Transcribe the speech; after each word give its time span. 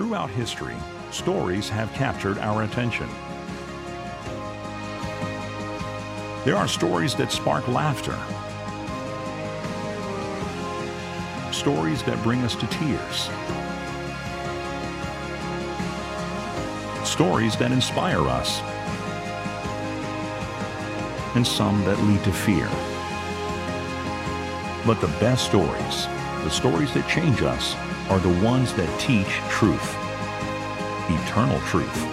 Throughout 0.00 0.30
history, 0.30 0.76
stories 1.10 1.68
have 1.68 1.92
captured 1.92 2.38
our 2.38 2.62
attention. 2.62 3.06
There 6.42 6.56
are 6.56 6.66
stories 6.66 7.14
that 7.16 7.30
spark 7.30 7.68
laughter, 7.68 8.16
stories 11.52 12.02
that 12.04 12.18
bring 12.22 12.40
us 12.44 12.54
to 12.54 12.66
tears, 12.68 13.28
stories 17.06 17.54
that 17.58 17.70
inspire 17.70 18.26
us, 18.26 18.62
and 21.36 21.46
some 21.46 21.84
that 21.84 21.98
lead 22.04 22.24
to 22.24 22.32
fear. 22.32 22.70
But 24.86 25.02
the 25.02 25.12
best 25.20 25.44
stories, 25.44 26.06
the 26.42 26.48
stories 26.48 26.94
that 26.94 27.06
change 27.06 27.42
us, 27.42 27.76
are 28.10 28.18
the 28.18 28.44
ones 28.44 28.74
that 28.74 28.88
teach 28.98 29.28
truth, 29.48 29.94
eternal 31.08 31.60
truth. 31.60 32.06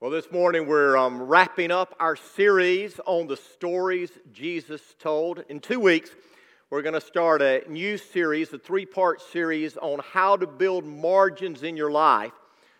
Well, 0.00 0.10
this 0.10 0.32
morning 0.32 0.66
we're 0.66 0.96
um, 0.96 1.22
wrapping 1.22 1.70
up 1.70 1.94
our 2.00 2.16
series 2.16 2.98
on 3.06 3.28
the 3.28 3.36
stories 3.36 4.10
Jesus 4.32 4.82
told. 4.98 5.44
In 5.48 5.60
two 5.60 5.78
weeks, 5.78 6.10
we're 6.68 6.82
going 6.82 6.94
to 6.94 7.00
start 7.00 7.42
a 7.42 7.62
new 7.68 7.96
series, 7.96 8.52
a 8.52 8.58
three 8.58 8.86
part 8.86 9.20
series 9.20 9.76
on 9.76 10.00
how 10.12 10.36
to 10.36 10.48
build 10.48 10.84
margins 10.84 11.62
in 11.62 11.76
your 11.76 11.92
life 11.92 12.32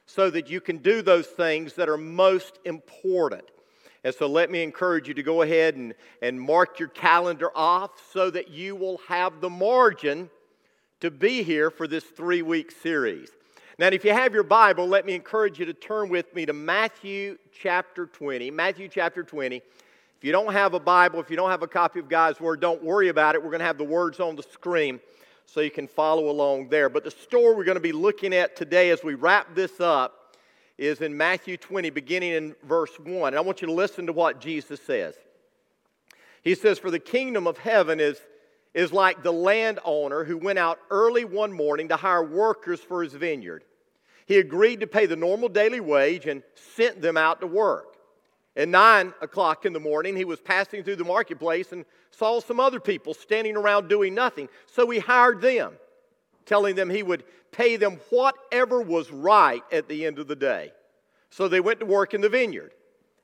so 0.07 0.29
that 0.31 0.51
you 0.51 0.61
can 0.61 0.79
do 0.79 1.03
those 1.03 1.27
things 1.27 1.75
that 1.75 1.89
are 1.89 1.97
most 1.97 2.59
important. 2.65 3.45
And 4.03 4.13
so 4.13 4.27
let 4.27 4.51
me 4.51 4.65
encourage 4.65 5.07
you 5.07 5.15
to 5.15 5.23
go 5.23 5.43
ahead 5.43 5.77
and, 5.77 5.95
and 6.21 6.41
mark 6.41 6.81
your 6.81 6.89
calendar 6.89 7.51
off 7.55 7.91
so 8.13 8.29
that 8.31 8.51
you 8.51 8.75
will 8.75 8.99
have 9.09 9.41
the 9.41 9.51
margin 9.51 10.31
to 11.01 11.11
be 11.11 11.45
here 11.45 11.71
for 11.71 11.87
this 11.87 12.05
three 12.05 12.43
week 12.43 12.73
series. 12.73 13.31
Now, 13.79 13.89
if 13.89 14.05
you 14.05 14.13
have 14.13 14.35
your 14.35 14.43
Bible, 14.43 14.89
let 14.89 15.07
me 15.07 15.15
encourage 15.15 15.61
you 15.61 15.67
to 15.67 15.75
turn 15.75 16.09
with 16.09 16.35
me 16.35 16.47
to 16.47 16.53
Matthew 16.53 17.39
chapter 17.53 18.07
20. 18.07 18.51
Matthew 18.51 18.89
chapter 18.89 19.23
20. 19.23 19.63
You 20.27 20.33
don't 20.33 20.53
have 20.53 20.75
a 20.75 20.81
Bible, 20.81 21.21
if 21.21 21.31
you 21.31 21.37
don't 21.37 21.51
have 21.51 21.63
a 21.63 21.69
copy 21.69 22.01
of 22.01 22.09
God's 22.09 22.41
Word, 22.41 22.61
don't 22.61 22.83
worry 22.83 23.11
about 23.11 23.37
it. 23.37 23.45
We're 23.45 23.51
going 23.51 23.61
to 23.61 23.65
have 23.65 23.79
the 23.79 23.85
words 23.85 24.19
on 24.19 24.35
the 24.35 24.43
screen 24.43 24.99
so 25.45 25.61
you 25.61 25.71
can 25.71 25.87
follow 25.87 26.31
along 26.31 26.69
there. 26.69 26.89
But 26.89 27.05
the 27.05 27.13
story 27.13 27.55
we're 27.55 27.63
going 27.63 27.77
to 27.77 27.81
be 27.81 27.93
looking 27.93 28.35
at 28.35 28.57
today 28.57 28.91
as 28.91 29.05
we 29.05 29.15
wrap 29.15 29.55
this 29.55 29.79
up 29.79 30.35
is 30.79 31.01
in 31.01 31.17
Matthew 31.17 31.57
20, 31.57 31.91
beginning 31.91 32.33
in 32.33 32.57
verse 32.65 32.91
1. 32.99 33.35
And 33.35 33.37
I 33.37 33.41
want 33.41 33.61
you 33.61 33.69
to 33.69 33.73
listen 33.73 34.05
to 34.09 34.13
what 34.13 34.41
Jesus 34.41 34.81
says. 34.81 35.15
He 36.43 36.57
says, 36.57 36.81
For 36.81 36.91
the 36.91 36.99
kingdom 36.99 37.47
of 37.47 37.59
heaven 37.59 38.01
is, 38.01 38.21
is 38.75 38.93
like 38.93 39.23
the 39.23 39.33
landowner 39.33 40.25
who 40.25 40.39
went 40.39 40.59
out 40.59 40.81
early 40.91 41.25
one 41.25 41.53
morning 41.53 41.87
to 41.91 41.97
hire 41.97 42.25
workers 42.25 42.81
for 42.81 43.05
his 43.05 43.13
vineyard. 43.13 43.63
He 44.27 44.39
agreed 44.39 44.81
to 44.81 44.89
pay 44.89 45.07
the 45.07 45.15
normal 45.15 45.49
daily 45.49 45.79
wage 45.79 46.27
and 46.27 46.43
sent 46.57 47.01
them 47.01 47.17
out 47.17 47.41
to 47.43 47.47
work. 47.47 47.96
At 48.57 48.69
nine 48.69 49.13
o'clock 49.21 49.67
in 49.67 49.75
the 49.75 49.81
morning, 49.81 50.17
he 50.17 50.25
was 50.25 50.41
passing 50.41 50.83
through 50.83 50.97
the 50.97 51.05
marketplace 51.05 51.73
and 51.73 51.85
saw 52.11 52.41
some 52.41 52.59
other 52.59 52.81
people 52.81 53.13
standing 53.13 53.55
around 53.55 53.89
doing 53.89 54.15
nothing. 54.15 54.49
So 54.67 54.89
he 54.89 54.99
hired 54.99 55.43
them, 55.43 55.75
telling 56.47 56.75
them 56.75 56.89
he 56.89 57.03
would 57.03 57.25
pay 57.53 57.77
them 57.77 58.01
whatever 58.09 58.81
was 58.81 59.11
right 59.11 59.63
at 59.71 59.89
the 59.89 60.07
end 60.07 60.19
of 60.19 60.27
the 60.27 60.37
day. 60.37 60.73
So 61.29 61.49
they 61.49 61.61
went 61.61 61.81
to 61.81 61.87
work 61.87 62.15
in 62.15 62.23
the 62.23 62.31
vineyard. 62.31 62.73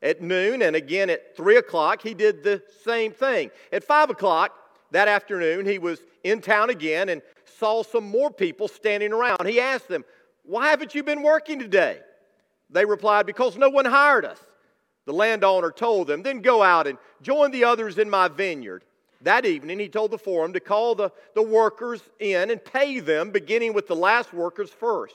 At 0.03 0.21
noon 0.21 0.63
and 0.63 0.77
again 0.77 1.09
at 1.09 1.37
three 1.37 1.57
o'clock, 1.57 2.03
he 2.03 2.13
did 2.13 2.43
the 2.43 2.63
same 2.85 3.13
thing. 3.13 3.51
At 3.73 3.85
five 3.85 4.11
o'clock 4.11 4.53
that 4.91 5.09
afternoon, 5.09 5.65
he 5.65 5.79
was 5.79 6.01
in 6.25 6.43
town 6.43 6.69
again 6.69 7.09
and 7.09 7.23
saw 7.59 7.83
some 7.83 8.05
more 8.05 8.31
people 8.31 8.69
standing 8.69 9.13
around. 9.13 9.47
He 9.47 9.61
asked 9.61 9.89
them, 9.89 10.05
Why 10.45 10.69
haven't 10.69 10.95
you 10.95 11.03
been 11.03 11.23
working 11.23 11.59
today? 11.59 12.01
They 12.69 12.85
replied, 12.85 13.25
Because 13.25 13.57
no 13.57 13.71
one 13.71 13.85
hired 13.87 14.25
us. 14.25 14.41
The 15.05 15.13
landowner 15.13 15.71
told 15.71 16.07
them, 16.07 16.23
Then 16.23 16.41
go 16.41 16.63
out 16.63 16.87
and 16.87 16.99
join 17.23 17.51
the 17.51 17.65
others 17.65 17.99
in 17.99 18.09
my 18.09 18.29
vineyard. 18.29 18.85
That 19.23 19.45
evening, 19.45 19.79
he 19.79 19.89
told 19.89 20.11
the 20.11 20.19
forum 20.19 20.53
to 20.53 20.61
call 20.61 20.95
the, 20.95 21.11
the 21.35 21.43
workers 21.43 22.03
in 22.19 22.51
and 22.51 22.65
pay 22.65 22.99
them, 22.99 23.31
beginning 23.31 23.73
with 23.73 23.87
the 23.87 23.97
last 23.97 24.33
workers 24.33 24.71
first. 24.71 25.15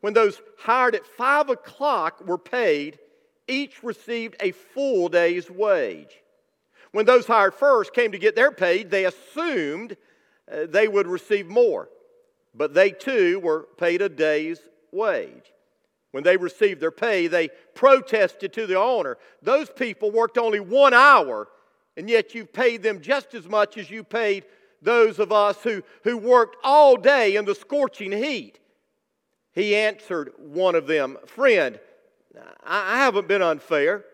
When 0.00 0.14
those 0.14 0.40
hired 0.58 0.94
at 0.94 1.06
five 1.06 1.48
o'clock 1.48 2.26
were 2.26 2.38
paid, 2.38 2.98
each 3.48 3.82
received 3.82 4.36
a 4.40 4.50
full 4.50 5.08
day's 5.08 5.50
wage. 5.50 6.22
When 6.92 7.06
those 7.06 7.26
hired 7.26 7.54
first 7.54 7.94
came 7.94 8.12
to 8.12 8.18
get 8.18 8.34
their 8.34 8.50
pay, 8.50 8.82
they 8.82 9.04
assumed 9.04 9.96
uh, 10.50 10.66
they 10.68 10.88
would 10.88 11.06
receive 11.06 11.46
more, 11.46 11.88
but 12.54 12.74
they 12.74 12.90
too 12.90 13.38
were 13.40 13.68
paid 13.76 14.02
a 14.02 14.08
day's 14.08 14.60
wage. 14.92 15.52
When 16.12 16.22
they 16.22 16.36
received 16.36 16.80
their 16.80 16.90
pay, 16.90 17.26
they 17.26 17.48
protested 17.74 18.52
to 18.54 18.66
the 18.66 18.78
owner. 18.78 19.18
Those 19.42 19.68
people 19.70 20.10
worked 20.10 20.38
only 20.38 20.60
one 20.60 20.94
hour, 20.94 21.48
and 21.96 22.08
yet 22.08 22.34
you 22.34 22.46
paid 22.46 22.82
them 22.82 23.00
just 23.00 23.34
as 23.34 23.48
much 23.48 23.76
as 23.76 23.90
you 23.90 24.04
paid 24.04 24.44
those 24.82 25.18
of 25.18 25.32
us 25.32 25.62
who, 25.62 25.82
who 26.04 26.16
worked 26.16 26.56
all 26.62 26.96
day 26.96 27.36
in 27.36 27.44
the 27.44 27.54
scorching 27.54 28.12
heat. 28.12 28.58
He 29.52 29.74
answered 29.74 30.32
one 30.38 30.74
of 30.74 30.86
them, 30.86 31.16
Friend, 31.26 31.78
I 32.64 32.98
haven't 32.98 33.28
been 33.28 33.42
unfair. 33.42 34.04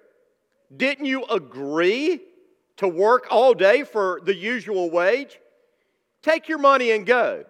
Didn't 0.75 1.06
you 1.06 1.25
agree 1.25 2.20
to 2.76 2.88
work 2.88 3.26
all 3.31 3.52
day 3.52 3.82
for 3.82 4.20
the 4.25 4.34
usual 4.34 4.91
wage? 4.91 5.38
Take 6.22 6.48
your 6.48 6.58
money 6.58 6.92
and 6.92 7.04
go. 7.04 7.44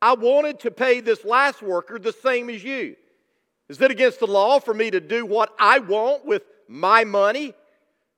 I 0.00 0.14
wanted 0.14 0.60
to 0.60 0.70
pay 0.70 1.00
this 1.00 1.24
last 1.24 1.62
worker 1.62 1.98
the 1.98 2.12
same 2.12 2.50
as 2.50 2.62
you. 2.62 2.96
Is 3.68 3.80
it 3.80 3.90
against 3.90 4.20
the 4.20 4.26
law 4.26 4.60
for 4.60 4.74
me 4.74 4.90
to 4.90 5.00
do 5.00 5.24
what 5.24 5.54
I 5.58 5.78
want 5.78 6.24
with 6.24 6.42
my 6.68 7.04
money? 7.04 7.54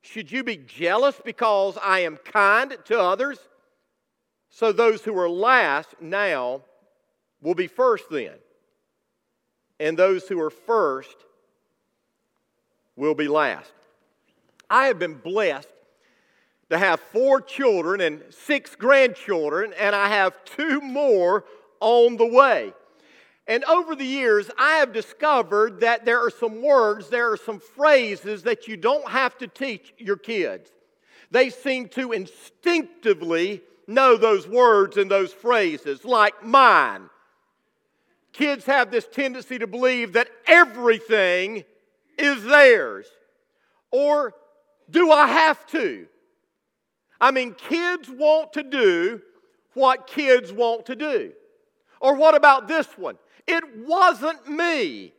Should 0.02 0.30
you 0.30 0.44
be 0.44 0.56
jealous 0.56 1.20
because 1.24 1.78
I 1.82 2.00
am 2.00 2.16
kind 2.16 2.76
to 2.86 3.00
others? 3.00 3.38
So 4.50 4.72
those 4.72 5.02
who 5.02 5.16
are 5.18 5.28
last 5.28 5.94
now 6.00 6.62
will 7.40 7.54
be 7.54 7.66
first 7.66 8.04
then, 8.10 8.34
and 9.78 9.98
those 9.98 10.26
who 10.28 10.40
are 10.40 10.50
first 10.50 11.16
will 12.96 13.14
be 13.14 13.28
last. 13.28 13.72
I 14.70 14.86
have 14.86 14.98
been 14.98 15.14
blessed 15.14 15.68
to 16.70 16.78
have 16.78 16.98
four 16.98 17.40
children 17.40 18.00
and 18.00 18.22
six 18.30 18.74
grandchildren, 18.74 19.72
and 19.78 19.94
I 19.94 20.08
have 20.08 20.44
two 20.44 20.80
more 20.80 21.44
on 21.80 22.16
the 22.16 22.26
way. 22.26 22.72
And 23.48 23.64
over 23.64 23.94
the 23.94 24.04
years, 24.04 24.50
I 24.58 24.76
have 24.78 24.92
discovered 24.92 25.80
that 25.80 26.04
there 26.04 26.20
are 26.20 26.30
some 26.30 26.62
words, 26.62 27.08
there 27.08 27.30
are 27.30 27.36
some 27.36 27.60
phrases 27.60 28.42
that 28.42 28.66
you 28.66 28.76
don't 28.76 29.08
have 29.08 29.38
to 29.38 29.46
teach 29.46 29.94
your 29.98 30.16
kids. 30.16 30.70
They 31.30 31.50
seem 31.50 31.88
to 31.90 32.12
instinctively 32.12 33.62
know 33.86 34.16
those 34.16 34.48
words 34.48 34.96
and 34.96 35.08
those 35.08 35.32
phrases, 35.32 36.04
like 36.04 36.44
mine. 36.44 37.08
Kids 38.32 38.66
have 38.66 38.90
this 38.90 39.06
tendency 39.06 39.58
to 39.58 39.66
believe 39.66 40.14
that 40.14 40.28
everything 40.46 41.64
is 42.18 42.42
theirs. 42.44 43.06
Or 43.90 44.34
do 44.90 45.10
I 45.12 45.26
have 45.28 45.66
to? 45.68 46.06
I 47.20 47.30
mean, 47.30 47.54
kids 47.54 48.10
want 48.10 48.52
to 48.54 48.62
do 48.62 49.22
what 49.74 50.06
kids 50.06 50.52
want 50.52 50.86
to 50.86 50.96
do. 50.96 51.32
Or 52.00 52.14
what 52.14 52.34
about 52.34 52.68
this 52.68 52.86
one? 52.98 53.16
It 53.46 53.64
wasn't 53.86 54.48
me. 54.48 55.12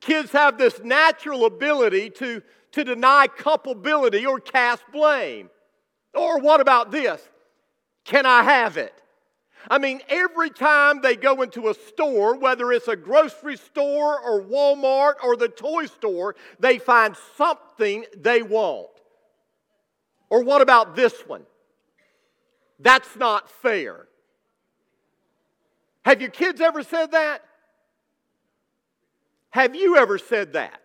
Kids 0.00 0.32
have 0.32 0.58
this 0.58 0.80
natural 0.82 1.46
ability 1.46 2.10
to, 2.10 2.42
to 2.72 2.84
deny 2.84 3.26
culpability 3.26 4.26
or 4.26 4.38
cast 4.38 4.82
blame. 4.92 5.48
Or 6.12 6.38
what 6.40 6.60
about 6.60 6.90
this? 6.90 7.20
Can 8.04 8.26
I 8.26 8.42
have 8.42 8.76
it? 8.76 8.94
I 9.70 9.78
mean, 9.78 10.02
every 10.08 10.50
time 10.50 11.00
they 11.00 11.16
go 11.16 11.40
into 11.40 11.68
a 11.68 11.74
store, 11.74 12.36
whether 12.36 12.70
it's 12.70 12.88
a 12.88 12.96
grocery 12.96 13.56
store 13.56 14.20
or 14.20 14.42
Walmart 14.42 15.14
or 15.22 15.36
the 15.36 15.48
toy 15.48 15.86
store, 15.86 16.36
they 16.60 16.78
find 16.78 17.16
something 17.36 18.04
they 18.16 18.42
want. 18.42 18.88
Or 20.28 20.42
what 20.42 20.60
about 20.60 20.94
this 20.94 21.14
one? 21.26 21.46
That's 22.78 23.16
not 23.16 23.50
fair. 23.50 24.06
Have 26.04 26.20
your 26.20 26.30
kids 26.30 26.60
ever 26.60 26.82
said 26.82 27.12
that? 27.12 27.42
Have 29.50 29.74
you 29.74 29.96
ever 29.96 30.18
said 30.18 30.54
that? 30.54 30.80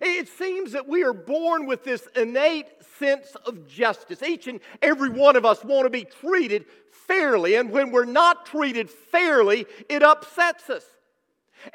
It 0.00 0.28
seems 0.28 0.72
that 0.72 0.88
we 0.88 1.02
are 1.02 1.12
born 1.12 1.66
with 1.66 1.84
this 1.84 2.06
innate 2.16 2.66
sense 2.98 3.34
of 3.44 3.66
justice. 3.66 4.22
Each 4.22 4.46
and 4.46 4.60
every 4.80 5.10
one 5.10 5.36
of 5.36 5.44
us 5.44 5.64
want 5.64 5.84
to 5.84 5.90
be 5.90 6.04
treated 6.04 6.66
fairly, 7.06 7.56
and 7.56 7.70
when 7.70 7.90
we're 7.90 8.04
not 8.04 8.46
treated 8.46 8.88
fairly, 8.88 9.66
it 9.88 10.02
upsets 10.02 10.70
us. 10.70 10.84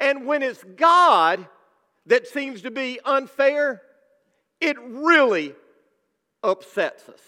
And 0.00 0.26
when 0.26 0.42
it's 0.42 0.64
God 0.64 1.46
that 2.06 2.26
seems 2.26 2.62
to 2.62 2.70
be 2.70 2.98
unfair, 3.04 3.82
it 4.60 4.76
really 4.80 5.54
upsets 6.42 7.08
us. 7.08 7.20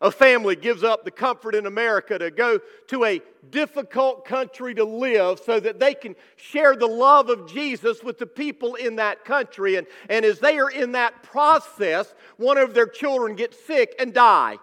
A 0.00 0.12
family 0.12 0.54
gives 0.54 0.84
up 0.84 1.04
the 1.04 1.10
comfort 1.10 1.56
in 1.56 1.66
America 1.66 2.18
to 2.18 2.30
go 2.30 2.60
to 2.86 3.04
a 3.04 3.20
difficult 3.50 4.24
country 4.24 4.72
to 4.74 4.84
live 4.84 5.40
so 5.44 5.58
that 5.58 5.80
they 5.80 5.92
can 5.92 6.14
share 6.36 6.76
the 6.76 6.86
love 6.86 7.28
of 7.28 7.50
Jesus 7.52 8.04
with 8.04 8.18
the 8.18 8.26
people 8.26 8.76
in 8.76 8.96
that 8.96 9.24
country. 9.24 9.74
And, 9.74 9.88
and 10.08 10.24
as 10.24 10.38
they 10.38 10.58
are 10.58 10.70
in 10.70 10.92
that 10.92 11.24
process, 11.24 12.14
one 12.36 12.58
of 12.58 12.74
their 12.74 12.86
children 12.86 13.34
gets 13.34 13.58
sick 13.64 13.96
and 13.98 14.14
die 14.14 14.58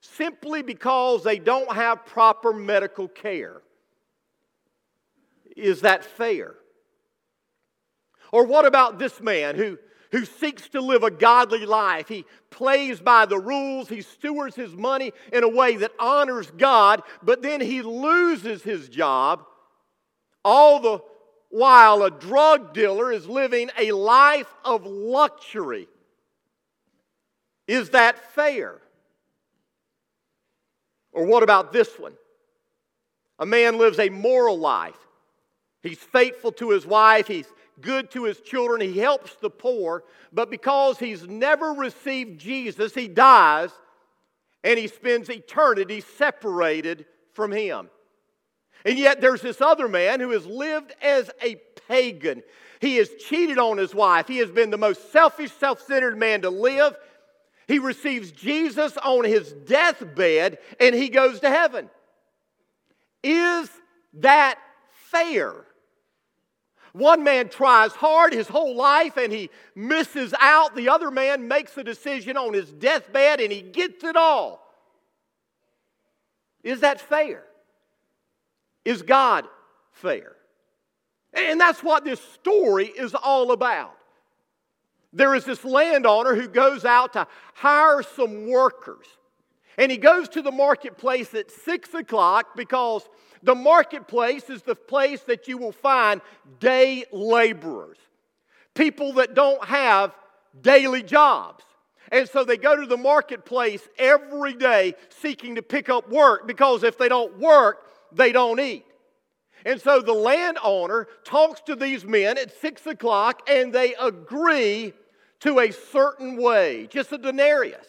simply 0.00 0.62
because 0.62 1.22
they 1.22 1.38
don't 1.38 1.72
have 1.72 2.06
proper 2.06 2.52
medical 2.52 3.06
care. 3.06 3.62
Is 5.56 5.82
that 5.82 6.04
fair? 6.04 6.54
Or 8.32 8.44
what 8.44 8.66
about 8.66 8.98
this 8.98 9.20
man 9.20 9.54
who 9.56 9.78
who 10.10 10.24
seeks 10.24 10.68
to 10.70 10.80
live 10.80 11.02
a 11.02 11.10
godly 11.10 11.66
life. 11.66 12.08
He 12.08 12.24
plays 12.50 13.00
by 13.00 13.26
the 13.26 13.38
rules, 13.38 13.88
he 13.88 14.00
stewards 14.02 14.56
his 14.56 14.74
money 14.74 15.12
in 15.32 15.44
a 15.44 15.48
way 15.48 15.76
that 15.76 15.92
honors 15.98 16.50
God, 16.56 17.02
but 17.22 17.42
then 17.42 17.60
he 17.60 17.82
loses 17.82 18.62
his 18.62 18.88
job. 18.88 19.44
All 20.44 20.80
the 20.80 21.00
while, 21.50 22.02
a 22.02 22.10
drug 22.10 22.74
dealer 22.74 23.12
is 23.12 23.26
living 23.26 23.70
a 23.78 23.92
life 23.92 24.52
of 24.64 24.84
luxury. 24.84 25.88
Is 27.66 27.90
that 27.90 28.34
fair? 28.34 28.80
Or 31.12 31.24
what 31.24 31.42
about 31.42 31.72
this 31.72 31.98
one? 31.98 32.14
A 33.38 33.46
man 33.46 33.78
lives 33.78 33.98
a 33.98 34.08
moral 34.08 34.58
life. 34.58 34.98
He's 35.82 35.98
faithful 35.98 36.52
to 36.52 36.70
his 36.70 36.86
wife. 36.86 37.26
He's 37.26 37.46
good 37.80 38.10
to 38.12 38.24
his 38.24 38.40
children, 38.40 38.80
he 38.80 38.98
helps 38.98 39.34
the 39.36 39.50
poor, 39.50 40.04
but 40.32 40.50
because 40.50 40.98
he's 40.98 41.26
never 41.26 41.72
received 41.72 42.40
Jesus, 42.40 42.94
he 42.94 43.08
dies 43.08 43.70
and 44.64 44.78
he 44.78 44.88
spends 44.88 45.28
eternity 45.28 46.00
separated 46.00 47.06
from 47.32 47.52
him. 47.52 47.88
And 48.84 48.98
yet 48.98 49.20
there's 49.20 49.42
this 49.42 49.60
other 49.60 49.88
man 49.88 50.20
who 50.20 50.30
has 50.30 50.46
lived 50.46 50.94
as 51.02 51.30
a 51.42 51.56
pagan. 51.88 52.42
He 52.80 52.96
has 52.96 53.10
cheated 53.14 53.58
on 53.58 53.78
his 53.78 53.94
wife. 53.94 54.28
He 54.28 54.38
has 54.38 54.50
been 54.50 54.70
the 54.70 54.78
most 54.78 55.12
selfish, 55.12 55.52
self 55.52 55.82
centered 55.82 56.16
man 56.16 56.42
to 56.42 56.50
live. 56.50 56.96
He 57.66 57.78
receives 57.78 58.30
Jesus 58.30 58.96
on 58.98 59.24
his 59.24 59.52
deathbed 59.52 60.58
and 60.80 60.94
he 60.94 61.08
goes 61.08 61.40
to 61.40 61.50
heaven. 61.50 61.90
Is 63.22 63.68
that 64.14 64.58
fair? 65.10 65.54
One 66.98 67.22
man 67.22 67.48
tries 67.48 67.92
hard 67.92 68.32
his 68.32 68.48
whole 68.48 68.74
life 68.74 69.16
and 69.16 69.32
he 69.32 69.50
misses 69.76 70.34
out. 70.40 70.74
The 70.74 70.88
other 70.88 71.12
man 71.12 71.46
makes 71.46 71.78
a 71.78 71.84
decision 71.84 72.36
on 72.36 72.52
his 72.52 72.72
deathbed 72.72 73.40
and 73.40 73.52
he 73.52 73.62
gets 73.62 74.02
it 74.02 74.16
all. 74.16 74.66
Is 76.64 76.80
that 76.80 77.00
fair? 77.00 77.44
Is 78.84 79.02
God 79.02 79.46
fair? 79.92 80.32
And 81.32 81.60
that's 81.60 81.84
what 81.84 82.04
this 82.04 82.20
story 82.20 82.86
is 82.86 83.14
all 83.14 83.52
about. 83.52 83.96
There 85.12 85.36
is 85.36 85.44
this 85.44 85.64
landowner 85.64 86.34
who 86.34 86.48
goes 86.48 86.84
out 86.84 87.12
to 87.12 87.28
hire 87.54 88.02
some 88.02 88.48
workers. 88.48 89.06
And 89.76 89.92
he 89.92 89.98
goes 89.98 90.28
to 90.30 90.42
the 90.42 90.50
marketplace 90.50 91.32
at 91.34 91.52
six 91.52 91.94
o'clock 91.94 92.56
because 92.56 93.08
the 93.42 93.54
marketplace 93.54 94.50
is 94.50 94.62
the 94.62 94.74
place 94.74 95.20
that 95.22 95.48
you 95.48 95.58
will 95.58 95.72
find 95.72 96.20
day 96.60 97.04
laborers, 97.12 97.98
people 98.74 99.14
that 99.14 99.34
don't 99.34 99.64
have 99.64 100.14
daily 100.60 101.02
jobs. 101.02 101.64
And 102.10 102.28
so 102.28 102.44
they 102.44 102.56
go 102.56 102.74
to 102.74 102.86
the 102.86 102.96
marketplace 102.96 103.86
every 103.98 104.54
day 104.54 104.94
seeking 105.10 105.56
to 105.56 105.62
pick 105.62 105.88
up 105.88 106.08
work 106.08 106.46
because 106.46 106.82
if 106.82 106.96
they 106.96 107.08
don't 107.08 107.38
work, 107.38 107.86
they 108.12 108.32
don't 108.32 108.58
eat. 108.60 108.86
And 109.66 109.80
so 109.80 110.00
the 110.00 110.14
landowner 110.14 111.08
talks 111.24 111.60
to 111.62 111.76
these 111.76 112.04
men 112.04 112.38
at 112.38 112.58
six 112.60 112.86
o'clock 112.86 113.42
and 113.48 113.72
they 113.72 113.94
agree 113.96 114.94
to 115.40 115.60
a 115.60 115.70
certain 115.70 116.36
wage, 116.40 116.90
just 116.90 117.12
a 117.12 117.18
denarius. 117.18 117.86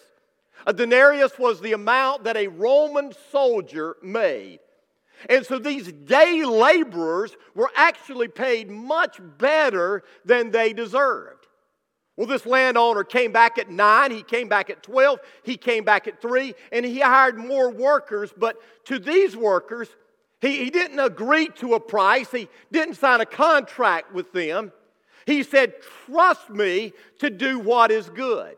A 0.67 0.73
denarius 0.73 1.39
was 1.39 1.61
the 1.61 1.73
amount 1.73 2.25
that 2.25 2.35
a 2.35 2.47
Roman 2.47 3.13
soldier 3.31 3.95
made. 4.03 4.59
And 5.27 5.45
so 5.45 5.59
these 5.59 5.91
day 5.91 6.45
laborers 6.45 7.35
were 7.55 7.71
actually 7.75 8.27
paid 8.27 8.69
much 8.69 9.19
better 9.37 10.03
than 10.23 10.51
they 10.51 10.71
deserved. 10.73 11.47
Well, 12.15 12.27
this 12.27 12.45
landowner 12.45 13.03
came 13.03 13.31
back 13.31 13.57
at 13.57 13.69
9, 13.69 14.11
he 14.11 14.23
came 14.23 14.49
back 14.49 14.69
at 14.69 14.83
12, 14.83 15.19
he 15.43 15.55
came 15.57 15.85
back 15.85 16.07
at 16.07 16.21
3, 16.21 16.53
and 16.71 16.85
he 16.85 16.99
hired 16.99 17.37
more 17.37 17.69
workers. 17.69 18.33
But 18.35 18.57
to 18.85 18.99
these 18.99 19.37
workers, 19.37 19.87
he, 20.41 20.65
he 20.65 20.69
didn't 20.69 20.99
agree 20.99 21.47
to 21.59 21.75
a 21.75 21.79
price, 21.79 22.29
he 22.31 22.49
didn't 22.71 22.95
sign 22.95 23.21
a 23.21 23.25
contract 23.25 24.13
with 24.13 24.31
them. 24.33 24.71
He 25.25 25.43
said, 25.43 25.75
Trust 26.05 26.49
me 26.49 26.93
to 27.19 27.29
do 27.29 27.59
what 27.59 27.91
is 27.91 28.09
good 28.09 28.57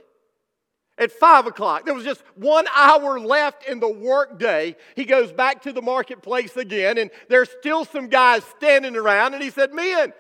at 0.98 1.12
five 1.12 1.48
o'clock. 1.48 1.86
There 1.86 1.94
was 1.94 2.04
just 2.04 2.24
one 2.36 2.66
hour 2.76 3.20
left 3.20 3.68
in 3.68 3.80
the 3.80 3.92
workday. 3.92 4.76
He 4.96 5.06
goes 5.06 5.32
back 5.32 5.64
to 5.64 5.74
the 5.74 5.82
marketplace 5.82 6.58
again, 6.58 6.98
and 6.98 7.10
there's 7.30 7.50
still 7.60 7.86
some 7.86 8.08
guys 8.08 8.44
standing 8.58 8.96
around. 8.96 9.34
And 9.34 9.44
he 9.44 9.50
said, 9.50 9.74
Men, 9.74 10.14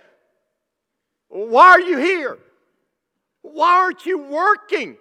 why 1.29 1.69
are 1.69 1.81
you 1.81 1.97
here? 1.97 2.38
Why 3.41 3.77
aren't 3.83 4.06
you 4.06 4.19
working? 4.19 4.97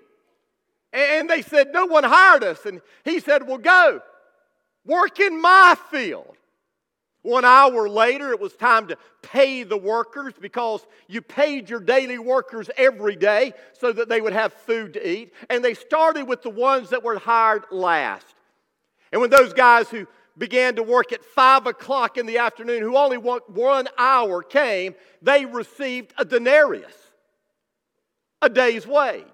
And 0.93 1.31
they 1.31 1.43
said, 1.43 1.73
No 1.73 1.87
one 1.87 2.05
hired 2.05 2.45
us. 2.45 2.67
And 2.67 2.81
he 3.05 3.21
said, 3.21 3.47
Well, 3.47 3.59
go. 3.59 4.03
Work 4.85 5.21
in 5.21 5.41
my 5.41 5.77
field. 5.91 6.37
One 7.23 7.45
hour 7.45 7.89
later, 7.89 8.31
it 8.31 8.41
was 8.41 8.55
time 8.55 8.89
to 8.89 8.97
pay 9.21 9.63
the 9.63 9.77
workers 9.77 10.33
because 10.41 10.87
you 11.07 11.21
paid 11.21 11.69
your 11.69 11.81
daily 11.81 12.19
workers 12.19 12.71
every 12.77 13.15
day 13.15 13.53
so 13.79 13.93
that 13.93 14.09
they 14.09 14.23
would 14.23 14.33
have 14.33 14.55
food 14.55 14.95
to 14.95 15.09
eat. 15.09 15.35
And 15.51 15.63
they 15.63 15.75
started 15.75 16.27
with 16.27 16.43
the 16.43 16.51
ones 16.51 16.91
that 16.91 17.03
were 17.03 17.19
hired 17.19 17.65
last. 17.71 18.27
And 19.13 19.21
when 19.21 19.31
those 19.31 19.53
guys 19.53 19.91
who 19.91 20.07
began 20.39 20.77
to 20.77 20.83
work 20.83 21.13
at 21.13 21.23
five 21.23 21.67
o'clock 21.67 22.17
in 22.17 22.25
the 22.25 22.39
afternoon, 22.39 22.81
who 22.81 22.97
only 22.97 23.19
worked 23.19 23.51
one 23.51 23.89
hour, 23.99 24.43
came, 24.43 24.95
they 25.21 25.45
received 25.45 26.15
a 26.17 26.25
denarius, 26.25 26.95
a 28.41 28.49
day's 28.49 28.87
wage. 28.87 29.27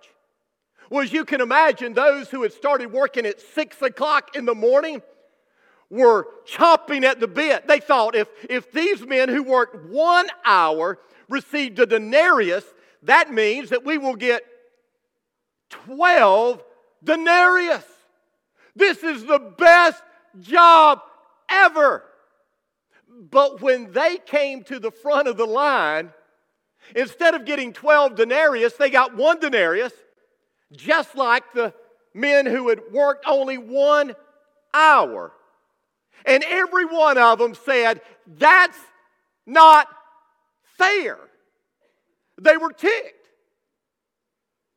Well, 0.90 1.02
as 1.02 1.12
you 1.12 1.24
can 1.24 1.40
imagine, 1.40 1.92
those 1.94 2.30
who 2.30 2.42
had 2.42 2.52
started 2.52 2.92
working 2.92 3.26
at 3.26 3.40
six 3.40 3.80
o'clock 3.82 4.34
in 4.34 4.44
the 4.44 4.54
morning, 4.54 5.02
were 5.90 6.28
chomping 6.46 7.04
at 7.04 7.20
the 7.20 7.28
bit. 7.28 7.66
They 7.66 7.80
thought 7.80 8.14
if, 8.14 8.28
if 8.48 8.72
these 8.72 9.06
men 9.06 9.28
who 9.28 9.42
worked 9.42 9.88
one 9.90 10.26
hour 10.44 10.98
received 11.28 11.78
a 11.78 11.86
denarius, 11.86 12.64
that 13.02 13.32
means 13.32 13.70
that 13.70 13.84
we 13.84 13.98
will 13.98 14.16
get 14.16 14.42
12 15.70 16.62
denarius. 17.04 17.84
This 18.74 19.02
is 19.02 19.24
the 19.24 19.38
best 19.38 20.02
job 20.40 21.00
ever. 21.50 22.04
But 23.08 23.62
when 23.62 23.92
they 23.92 24.18
came 24.18 24.62
to 24.64 24.78
the 24.78 24.90
front 24.90 25.28
of 25.28 25.36
the 25.36 25.46
line, 25.46 26.12
instead 26.94 27.34
of 27.34 27.44
getting 27.44 27.72
12 27.72 28.16
denarius, 28.16 28.74
they 28.74 28.90
got 28.90 29.16
one 29.16 29.40
denarius, 29.40 29.92
just 30.72 31.16
like 31.16 31.52
the 31.54 31.72
men 32.12 32.46
who 32.46 32.68
had 32.68 32.80
worked 32.92 33.24
only 33.26 33.56
one 33.56 34.14
hour. 34.74 35.32
And 36.24 36.42
every 36.44 36.84
one 36.84 37.18
of 37.18 37.38
them 37.38 37.54
said, 37.54 38.00
That's 38.26 38.78
not 39.46 39.88
fair. 40.78 41.18
They 42.40 42.56
were 42.56 42.72
ticked. 42.72 43.28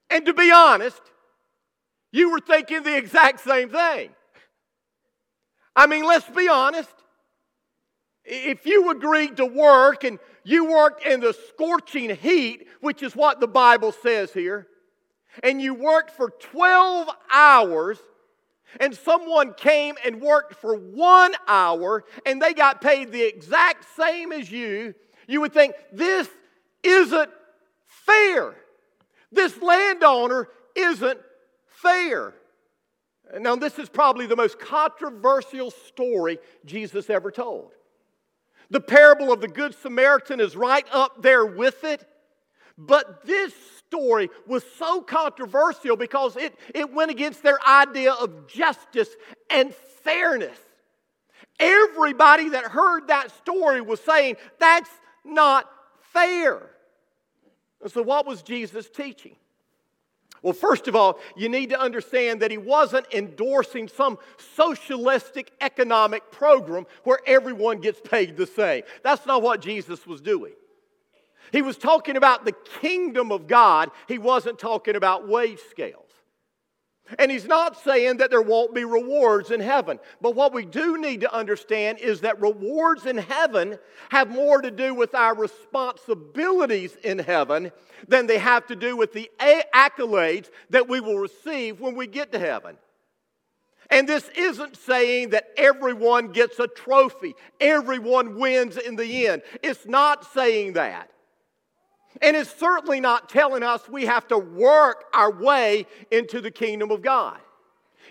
And 0.09 0.25
to 0.25 0.33
be 0.33 0.51
honest, 0.51 1.01
you 2.11 2.31
were 2.31 2.39
thinking 2.39 2.83
the 2.83 2.97
exact 2.97 3.41
same 3.41 3.69
thing. 3.69 4.09
I 5.75 5.87
mean, 5.87 6.03
let's 6.05 6.27
be 6.29 6.47
honest. 6.49 6.89
If 8.25 8.65
you 8.65 8.91
agreed 8.91 9.37
to 9.37 9.45
work 9.45 10.03
and 10.03 10.19
you 10.43 10.65
worked 10.65 11.05
in 11.05 11.19
the 11.19 11.33
scorching 11.49 12.15
heat, 12.15 12.67
which 12.81 13.01
is 13.03 13.15
what 13.15 13.39
the 13.39 13.47
Bible 13.47 13.91
says 13.91 14.33
here, 14.33 14.67
and 15.43 15.61
you 15.61 15.73
worked 15.73 16.11
for 16.11 16.31
12 16.39 17.09
hours, 17.31 17.99
and 18.79 18.95
someone 18.95 19.53
came 19.53 19.95
and 20.05 20.21
worked 20.21 20.55
for 20.55 20.75
one 20.75 21.33
hour 21.47 22.03
and 22.25 22.41
they 22.41 22.53
got 22.53 22.81
paid 22.81 23.11
the 23.11 23.23
exact 23.23 23.85
same 23.95 24.31
as 24.31 24.51
you, 24.51 24.93
you 25.27 25.41
would 25.41 25.53
think 25.53 25.75
this 25.91 26.27
isn't 26.83 27.29
fair. 27.85 28.55
This 29.31 29.61
landowner 29.61 30.49
isn't 30.75 31.19
fair. 31.67 32.33
Now, 33.39 33.55
this 33.55 33.77
is 33.77 33.89
probably 33.89 34.25
the 34.25 34.35
most 34.35 34.59
controversial 34.59 35.69
story 35.69 36.39
Jesus 36.65 37.09
ever 37.09 37.29
told. 37.29 37.71
The 38.71 38.79
parable 38.79 39.31
of 39.31 39.41
the 39.41 39.47
Good 39.47 39.75
Samaritan 39.75 40.39
is 40.39 40.55
right 40.55 40.85
up 40.91 41.21
there 41.21 41.45
with 41.45 41.83
it. 41.83 42.07
But 42.77 43.25
this 43.25 43.53
story 43.89 44.29
was 44.45 44.63
so 44.77 45.01
controversial 45.01 45.95
because 45.95 46.37
it, 46.37 46.53
it 46.75 46.93
went 46.93 47.11
against 47.11 47.41
their 47.41 47.59
idea 47.67 48.13
of 48.13 48.47
justice 48.47 49.09
and 49.49 49.73
fairness. 50.03 50.57
Everybody 51.59 52.49
that 52.49 52.65
heard 52.65 53.07
that 53.07 53.31
story 53.37 53.81
was 53.81 53.99
saying, 53.99 54.37
that's 54.59 54.89
not 55.25 55.69
fair. 56.13 56.69
And 57.81 57.91
so, 57.91 58.01
what 58.01 58.25
was 58.25 58.41
Jesus 58.41 58.89
teaching? 58.89 59.35
Well, 60.41 60.53
first 60.53 60.87
of 60.87 60.95
all, 60.95 61.19
you 61.35 61.49
need 61.49 61.69
to 61.71 61.79
understand 61.79 62.41
that 62.41 62.51
he 62.51 62.57
wasn't 62.57 63.05
endorsing 63.13 63.89
some 63.89 64.17
socialistic 64.55 65.51
economic 65.59 66.31
program 66.31 66.85
where 67.03 67.19
everyone 67.25 67.79
gets 67.79 67.99
paid 67.99 68.37
the 68.37 68.47
same. 68.47 68.83
That's 69.03 69.25
not 69.25 69.41
what 69.41 69.61
Jesus 69.61 70.07
was 70.07 70.21
doing. 70.21 70.53
He 71.51 71.61
was 71.61 71.77
talking 71.77 72.17
about 72.17 72.45
the 72.45 72.55
kingdom 72.81 73.31
of 73.31 73.47
God, 73.47 73.91
he 74.07 74.17
wasn't 74.17 74.59
talking 74.59 74.95
about 74.95 75.27
wage 75.27 75.59
scales. 75.69 76.05
And 77.17 77.31
he's 77.31 77.47
not 77.47 77.79
saying 77.79 78.17
that 78.17 78.29
there 78.29 78.41
won't 78.41 78.75
be 78.75 78.83
rewards 78.83 79.49
in 79.49 79.59
heaven. 79.59 79.99
But 80.21 80.35
what 80.35 80.53
we 80.53 80.63
do 80.63 80.99
need 80.99 81.21
to 81.21 81.33
understand 81.33 81.97
is 81.97 82.21
that 82.21 82.39
rewards 82.39 83.07
in 83.07 83.17
heaven 83.17 83.79
have 84.09 84.29
more 84.29 84.61
to 84.61 84.69
do 84.69 84.93
with 84.93 85.15
our 85.15 85.33
responsibilities 85.33 86.95
in 87.03 87.17
heaven 87.17 87.71
than 88.07 88.27
they 88.27 88.37
have 88.37 88.67
to 88.67 88.75
do 88.75 88.95
with 88.95 89.13
the 89.13 89.29
accolades 89.39 90.49
that 90.69 90.87
we 90.87 90.99
will 90.99 91.17
receive 91.17 91.81
when 91.81 91.95
we 91.95 92.05
get 92.05 92.31
to 92.33 92.39
heaven. 92.39 92.77
And 93.89 94.07
this 94.07 94.29
isn't 94.37 94.77
saying 94.77 95.31
that 95.31 95.47
everyone 95.57 96.27
gets 96.31 96.59
a 96.59 96.67
trophy, 96.67 97.33
everyone 97.59 98.37
wins 98.37 98.77
in 98.77 98.95
the 98.95 99.27
end. 99.27 99.41
It's 99.63 99.87
not 99.87 100.31
saying 100.31 100.73
that. 100.73 101.09
And 102.21 102.35
it's 102.35 102.53
certainly 102.55 102.99
not 102.99 103.29
telling 103.29 103.63
us 103.63 103.87
we 103.87 104.05
have 104.05 104.27
to 104.29 104.37
work 104.37 105.05
our 105.13 105.31
way 105.31 105.85
into 106.11 106.41
the 106.41 106.51
kingdom 106.51 106.91
of 106.91 107.01
God. 107.01 107.37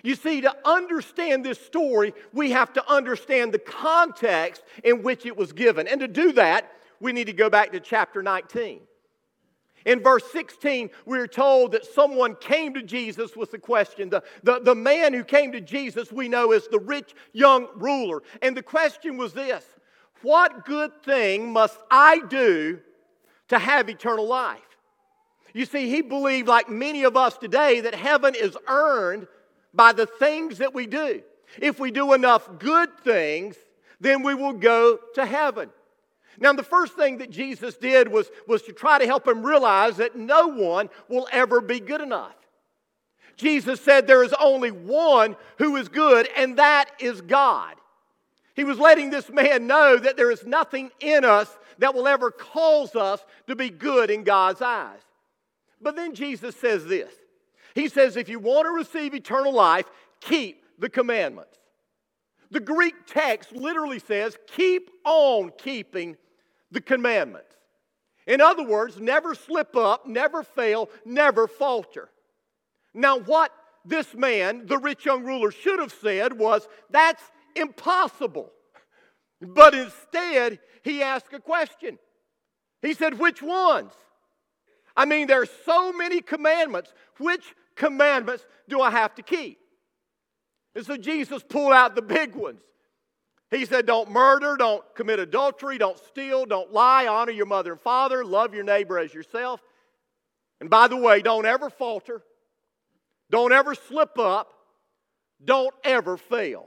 You 0.03 0.15
see, 0.15 0.41
to 0.43 0.55
understand 0.65 1.45
this 1.45 1.61
story, 1.61 2.15
we 2.33 2.53
have 2.53 2.73
to 2.75 2.91
understand 2.91 3.53
the 3.53 3.59
context 3.59 4.63
in 4.85 5.03
which 5.03 5.27
it 5.27 5.37
was 5.37 5.53
given. 5.53 5.89
And 5.89 6.01
to 6.01 6.09
do 6.09 6.33
that, 6.33 6.73
we 7.01 7.13
need 7.13 7.27
to 7.27 7.33
go 7.33 7.51
back 7.51 7.73
to 7.73 7.81
chapter 7.81 8.23
19. 8.23 8.81
In 9.85 10.03
verse 10.03 10.25
16, 10.33 10.91
we're 11.07 11.27
told 11.27 11.73
that 11.73 11.85
someone 11.85 12.37
came 12.37 12.75
to 12.75 12.83
Jesus 12.83 13.37
with 13.37 13.51
the 13.51 13.59
question. 13.59 14.11
The, 14.11 14.23
the, 14.43 14.61
the 14.61 14.75
man 14.75 15.15
who 15.15 15.25
came 15.25 15.53
to 15.53 15.61
Jesus, 15.61 16.13
we 16.13 16.29
know, 16.29 16.53
is 16.53 16.69
the 16.69 16.81
rich 16.81 17.15
young 17.33 17.69
ruler. 17.77 18.23
And 18.43 18.57
the 18.57 18.63
question 18.63 19.17
was 19.17 19.33
this 19.33 19.65
What 20.23 20.65
good 20.65 21.03
thing 21.05 21.53
must 21.53 21.79
I 21.91 22.21
do 22.29 22.81
to 23.49 23.59
have 23.59 23.89
eternal 23.89 24.27
life. 24.27 24.61
You 25.55 25.65
see, 25.65 25.89
he 25.89 26.03
believed, 26.03 26.49
like 26.49 26.69
many 26.69 27.05
of 27.05 27.17
us 27.17 27.37
today, 27.37 27.81
that 27.81 27.95
heaven 27.95 28.35
is 28.35 28.57
earned 28.67 29.27
by 29.73 29.93
the 29.93 30.07
things 30.07 30.59
that 30.59 30.75
we 30.75 30.87
do. 30.87 31.23
If 31.59 31.81
we 31.81 31.91
do 31.91 32.13
enough 32.13 32.49
good 32.59 32.91
things, 32.99 33.57
then 34.01 34.23
we 34.23 34.35
will 34.35 34.53
go 34.53 34.99
to 35.15 35.27
heaven. 35.27 35.71
Now, 36.39 36.53
the 36.53 36.63
first 36.63 36.95
thing 36.95 37.19
that 37.19 37.31
Jesus 37.31 37.77
did 37.77 38.09
was, 38.09 38.31
was 38.47 38.63
to 38.63 38.73
try 38.73 38.99
to 38.99 39.07
help 39.07 39.27
him 39.27 39.45
realize 39.45 39.97
that 39.97 40.15
no 40.15 40.49
one 40.49 40.89
will 41.09 41.27
ever 41.33 41.61
be 41.61 41.81
good 41.81 42.01
enough. 42.01 42.35
Jesus 43.37 43.81
said 43.81 44.07
there 44.07 44.25
is 44.25 44.35
only 44.41 44.71
one 44.71 45.37
who 45.59 45.77
is 45.77 45.89
good, 45.89 46.29
and 46.37 46.59
that 46.59 46.91
is 47.01 47.21
God. 47.21 47.75
He 48.55 48.65
was 48.65 48.79
letting 48.79 49.11
this 49.11 49.31
man 49.31 49.67
know 49.67 49.97
that 49.97 50.17
there 50.17 50.31
is 50.31 50.45
nothing 50.45 50.91
in 51.01 51.25
us 51.25 51.49
that 51.79 51.95
will 51.95 52.09
ever 52.09 52.31
cause 52.31 52.95
us 52.95 53.25
to 53.47 53.57
be 53.57 53.71
good 53.71 54.11
in 54.11 54.25
God's 54.25 54.63
eyes. 54.63 55.01
But 55.81 55.97
then 55.97 56.15
Jesus 56.15 56.57
says 56.57 56.87
this 56.87 57.13
He 57.75 57.89
says, 57.89 58.17
if 58.17 58.29
you 58.29 58.39
want 58.39 58.67
to 58.67 58.71
receive 58.71 59.15
eternal 59.15 59.53
life, 59.53 59.87
keep 60.21 60.65
the 60.79 60.89
commandments. 60.89 61.57
The 62.51 62.61
Greek 62.61 62.95
text 63.07 63.53
literally 63.53 63.99
says, 63.99 64.39
keep 64.47 64.91
on 65.05 65.53
keeping 65.59 66.17
the 66.71 66.81
commandments. 66.81 67.55
In 68.27 68.41
other 68.41 68.65
words, 68.65 69.01
never 69.01 69.35
slip 69.35 69.77
up, 69.77 70.07
never 70.07 70.43
fail, 70.43 70.89
never 71.05 71.47
falter. 71.47 72.11
Now, 72.95 73.19
what 73.19 73.53
this 73.85 74.15
man, 74.15 74.67
the 74.67 74.79
rich 74.79 75.07
young 75.07 75.25
ruler, 75.25 75.51
should 75.51 75.79
have 75.79 75.93
said 75.93 76.39
was, 76.39 76.69
that's 76.91 77.23
impossible. 77.55 78.51
But 79.41 79.75
instead, 79.75 80.59
he 80.83 81.03
asked 81.03 81.33
a 81.33 81.41
question. 81.41 81.99
He 82.83 82.95
said, 82.95 83.19
Which 83.19 83.43
ones? 83.43 83.93
I 84.97 85.05
mean, 85.05 85.29
there 85.29 85.43
are 85.43 85.49
so 85.65 85.93
many 85.93 86.21
commandments. 86.21 86.93
Which 87.19 87.55
commandments 87.77 88.45
do 88.69 88.81
I 88.81 88.91
have 88.91 89.15
to 89.17 89.23
keep? 89.23 89.59
And 90.75 90.85
so 90.85 90.97
Jesus 90.97 91.43
pulled 91.43 91.73
out 91.73 91.95
the 91.95 92.03
big 92.03 92.35
ones. 92.35 92.61
He 93.51 93.65
said, 93.65 93.87
Don't 93.87 94.11
murder, 94.11 94.57
don't 94.57 94.85
commit 94.95 95.19
adultery, 95.19 95.79
don't 95.79 95.99
steal, 95.99 96.45
don't 96.47 96.73
lie, 96.73 97.07
honor 97.07 97.33
your 97.33 97.47
mother 97.47 97.73
and 97.73 97.81
father, 97.81 98.25
love 98.25 98.55
your 98.55 98.65
neighbor 98.65 98.99
as 98.99 99.15
yourself. 99.15 99.61
And 100.61 100.69
by 100.69 100.89
the 100.89 100.97
way, 100.97 101.23
don't 101.23 101.47
ever 101.47 101.71
falter, 101.71 102.23
don't 103.31 103.53
ever 103.53 103.75
slip 103.75 104.19
up, 104.19 104.53
don't 105.45 105.75
ever 105.85 106.17
fail. 106.17 106.67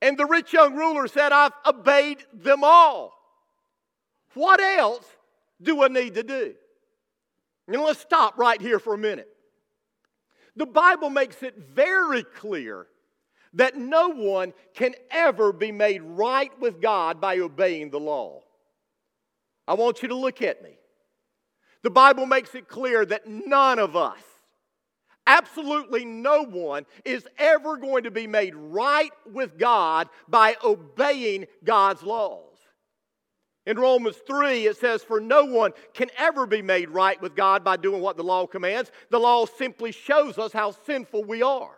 And 0.00 0.16
the 0.16 0.26
rich 0.26 0.52
young 0.52 0.74
ruler 0.74 1.08
said, 1.08 1.32
I've 1.32 1.52
obeyed 1.66 2.18
them 2.32 2.60
all. 2.62 3.12
What 4.34 4.60
else 4.60 5.06
do 5.60 5.82
I 5.82 5.88
need 5.88 6.14
to 6.14 6.22
do? 6.22 6.54
And 7.66 7.82
let's 7.82 8.00
stop 8.00 8.38
right 8.38 8.60
here 8.60 8.78
for 8.78 8.94
a 8.94 8.98
minute. 8.98 9.28
The 10.56 10.66
Bible 10.66 11.10
makes 11.10 11.42
it 11.42 11.56
very 11.56 12.22
clear 12.22 12.86
that 13.54 13.76
no 13.76 14.08
one 14.08 14.52
can 14.74 14.94
ever 15.10 15.52
be 15.52 15.72
made 15.72 16.02
right 16.02 16.50
with 16.60 16.80
God 16.80 17.20
by 17.20 17.38
obeying 17.38 17.90
the 17.90 18.00
law. 18.00 18.42
I 19.66 19.74
want 19.74 20.02
you 20.02 20.08
to 20.08 20.16
look 20.16 20.42
at 20.42 20.62
me. 20.62 20.78
The 21.82 21.90
Bible 21.90 22.26
makes 22.26 22.54
it 22.54 22.68
clear 22.68 23.04
that 23.06 23.26
none 23.26 23.78
of 23.78 23.96
us 23.96 24.20
Absolutely 25.28 26.06
no 26.06 26.42
one 26.42 26.86
is 27.04 27.28
ever 27.36 27.76
going 27.76 28.04
to 28.04 28.10
be 28.10 28.26
made 28.26 28.54
right 28.54 29.12
with 29.30 29.58
God 29.58 30.08
by 30.26 30.56
obeying 30.64 31.44
God's 31.62 32.02
laws. 32.02 32.56
In 33.66 33.78
Romans 33.78 34.16
3, 34.26 34.66
it 34.66 34.78
says, 34.78 35.02
For 35.04 35.20
no 35.20 35.44
one 35.44 35.72
can 35.92 36.08
ever 36.16 36.46
be 36.46 36.62
made 36.62 36.88
right 36.88 37.20
with 37.20 37.36
God 37.36 37.62
by 37.62 37.76
doing 37.76 38.00
what 38.00 38.16
the 38.16 38.24
law 38.24 38.46
commands. 38.46 38.90
The 39.10 39.20
law 39.20 39.44
simply 39.44 39.92
shows 39.92 40.38
us 40.38 40.54
how 40.54 40.70
sinful 40.70 41.24
we 41.24 41.42
are. 41.42 41.76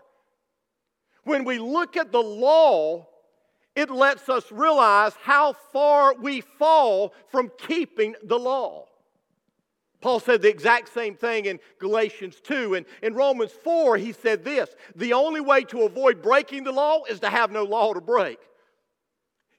When 1.24 1.44
we 1.44 1.58
look 1.58 1.96
at 1.96 2.12
the 2.12 2.22
law, 2.22 3.08
it 3.74 3.90
lets 3.90 4.28
us 4.28 4.52
realize 4.52 5.14
how 5.20 5.54
far 5.72 6.14
we 6.14 6.40
fall 6.40 7.12
from 7.26 7.50
keeping 7.58 8.14
the 8.22 8.38
law. 8.38 8.86
Paul 10.00 10.18
said 10.20 10.40
the 10.40 10.48
exact 10.48 10.92
same 10.92 11.14
thing 11.14 11.44
in 11.44 11.60
Galatians 11.78 12.40
2. 12.42 12.74
And 12.74 12.86
in 13.02 13.14
Romans 13.14 13.52
4, 13.52 13.98
he 13.98 14.12
said 14.12 14.44
this 14.44 14.70
The 14.96 15.12
only 15.12 15.40
way 15.40 15.62
to 15.64 15.82
avoid 15.82 16.22
breaking 16.22 16.64
the 16.64 16.72
law 16.72 17.04
is 17.04 17.20
to 17.20 17.30
have 17.30 17.50
no 17.50 17.64
law 17.64 17.92
to 17.92 18.00
break. 18.00 18.38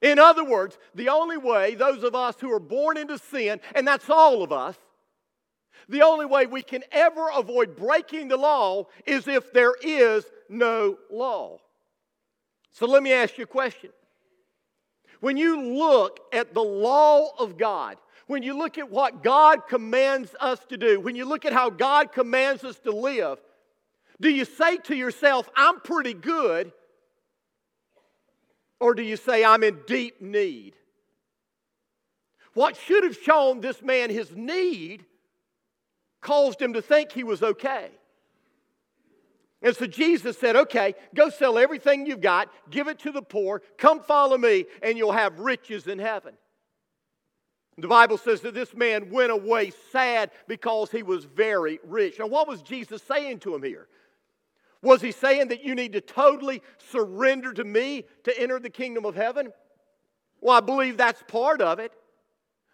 In 0.02 0.18
other 0.18 0.44
words, 0.44 0.80
the 0.96 1.10
only 1.10 1.38
way 1.38 1.76
those 1.76 2.04
of 2.04 2.16
us 2.16 2.36
who 2.40 2.52
are 2.52 2.60
born 2.60 2.98
into 2.98 3.20
sin, 3.20 3.60
and 3.76 3.88
that's 3.88 4.10
all 4.10 4.42
of 4.42 4.52
us, 4.52 4.76
the 5.88 6.02
only 6.02 6.26
way 6.26 6.48
we 6.48 6.64
can 6.64 6.84
ever 6.92 7.30
avoid 7.36 7.76
breaking 7.76 8.28
the 8.28 8.38
law 8.38 8.88
is 9.06 9.28
if 9.28 9.54
there 9.54 9.76
is 9.82 10.26
no 10.50 10.98
law. 11.12 11.60
So 12.72 12.88
let 12.88 13.04
me 13.04 13.14
ask 13.14 13.38
you 13.38 13.44
a 13.44 13.48
question. 13.48 13.92
When 15.20 15.38
you 15.38 15.76
look 15.78 16.20
at 16.34 16.54
the 16.56 16.64
law 16.64 17.30
of 17.38 17.58
God, 17.58 17.98
when 18.32 18.44
you 18.44 18.58
look 18.58 18.78
at 18.78 18.90
what 18.90 19.24
God 19.24 19.68
commands 19.68 20.34
us 20.40 20.58
to 20.70 20.78
do, 20.78 21.02
when 21.02 21.18
you 21.18 21.26
look 21.26 21.44
at 21.44 21.52
how 21.52 21.70
God 21.70 22.14
commands 22.14 22.64
us 22.64 22.80
to 22.80 22.92
live, 22.92 23.38
do 24.22 24.30
you 24.30 24.46
say 24.46 24.78
to 24.78 24.96
yourself, 24.96 25.50
I'm 25.54 25.82
pretty 25.82 26.14
good? 26.14 26.72
Or 28.80 28.94
do 28.94 29.04
you 29.04 29.18
say, 29.18 29.44
I'm 29.44 29.64
in 29.64 29.80
deep 29.86 30.22
need? 30.22 30.76
What 32.54 32.78
should 32.78 33.04
have 33.04 33.18
shown 33.18 33.60
this 33.60 33.82
man 33.82 34.10
his 34.10 34.34
need 34.34 35.04
caused 36.22 36.62
him 36.62 36.72
to 36.72 36.82
think 36.82 37.12
he 37.12 37.26
was 37.26 37.44
okay. 37.44 37.90
And 39.62 39.76
so 39.76 39.88
Jesus 39.88 40.38
said, 40.38 40.56
Okay, 40.56 40.96
go 41.14 41.30
sell 41.30 41.58
everything 41.58 42.06
you've 42.06 42.22
got, 42.22 42.48
give 42.70 42.88
it 42.88 43.00
to 43.00 43.12
the 43.12 43.22
poor, 43.22 43.62
come 43.78 44.00
follow 44.00 44.38
me, 44.38 44.68
and 44.82 44.98
you'll 44.98 45.12
have 45.12 45.38
riches 45.38 45.88
in 45.88 46.00
heaven. 46.00 46.34
The 47.78 47.88
Bible 47.88 48.18
says 48.18 48.42
that 48.42 48.54
this 48.54 48.76
man 48.76 49.10
went 49.10 49.32
away 49.32 49.72
sad 49.92 50.32
because 50.48 50.92
he 50.92 51.04
was 51.04 51.26
very 51.26 51.80
rich. 51.86 52.20
Now, 52.20 52.28
what 52.28 52.48
was 52.48 52.62
Jesus 52.62 53.02
saying 53.02 53.40
to 53.40 53.56
him 53.56 53.64
here? 53.64 53.88
Was 54.82 55.02
he 55.02 55.12
saying 55.12 55.50
that 55.50 55.64
you 55.64 55.76
need 55.76 55.94
to 55.94 56.02
totally 56.02 56.62
surrender 56.90 57.54
to 57.54 57.64
me 57.64 58.06
to 58.24 58.42
enter 58.42 58.60
the 58.60 58.70
kingdom 58.70 59.06
of 59.06 59.16
heaven? 59.16 59.54
Well, 60.42 60.58
I 60.58 60.60
believe 60.60 60.98
that's 60.98 61.24
part 61.28 61.62
of 61.62 61.80
it. 61.80 61.94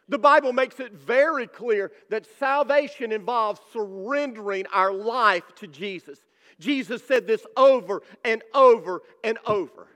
The 0.10 0.18
Bible 0.18 0.54
makes 0.54 0.80
it 0.80 0.94
very 0.94 1.48
clear 1.48 1.92
that 2.10 2.26
salvation 2.40 3.12
involves 3.12 3.60
surrendering 3.74 4.66
our 4.74 4.94
life 4.94 5.44
to 5.56 5.68
Jesus. 5.68 6.20
Jesus 6.60 7.04
said 7.06 7.28
this 7.28 7.46
over 7.58 8.02
and 8.24 8.42
over 8.54 9.02
and 9.24 9.38
over. 9.46 9.88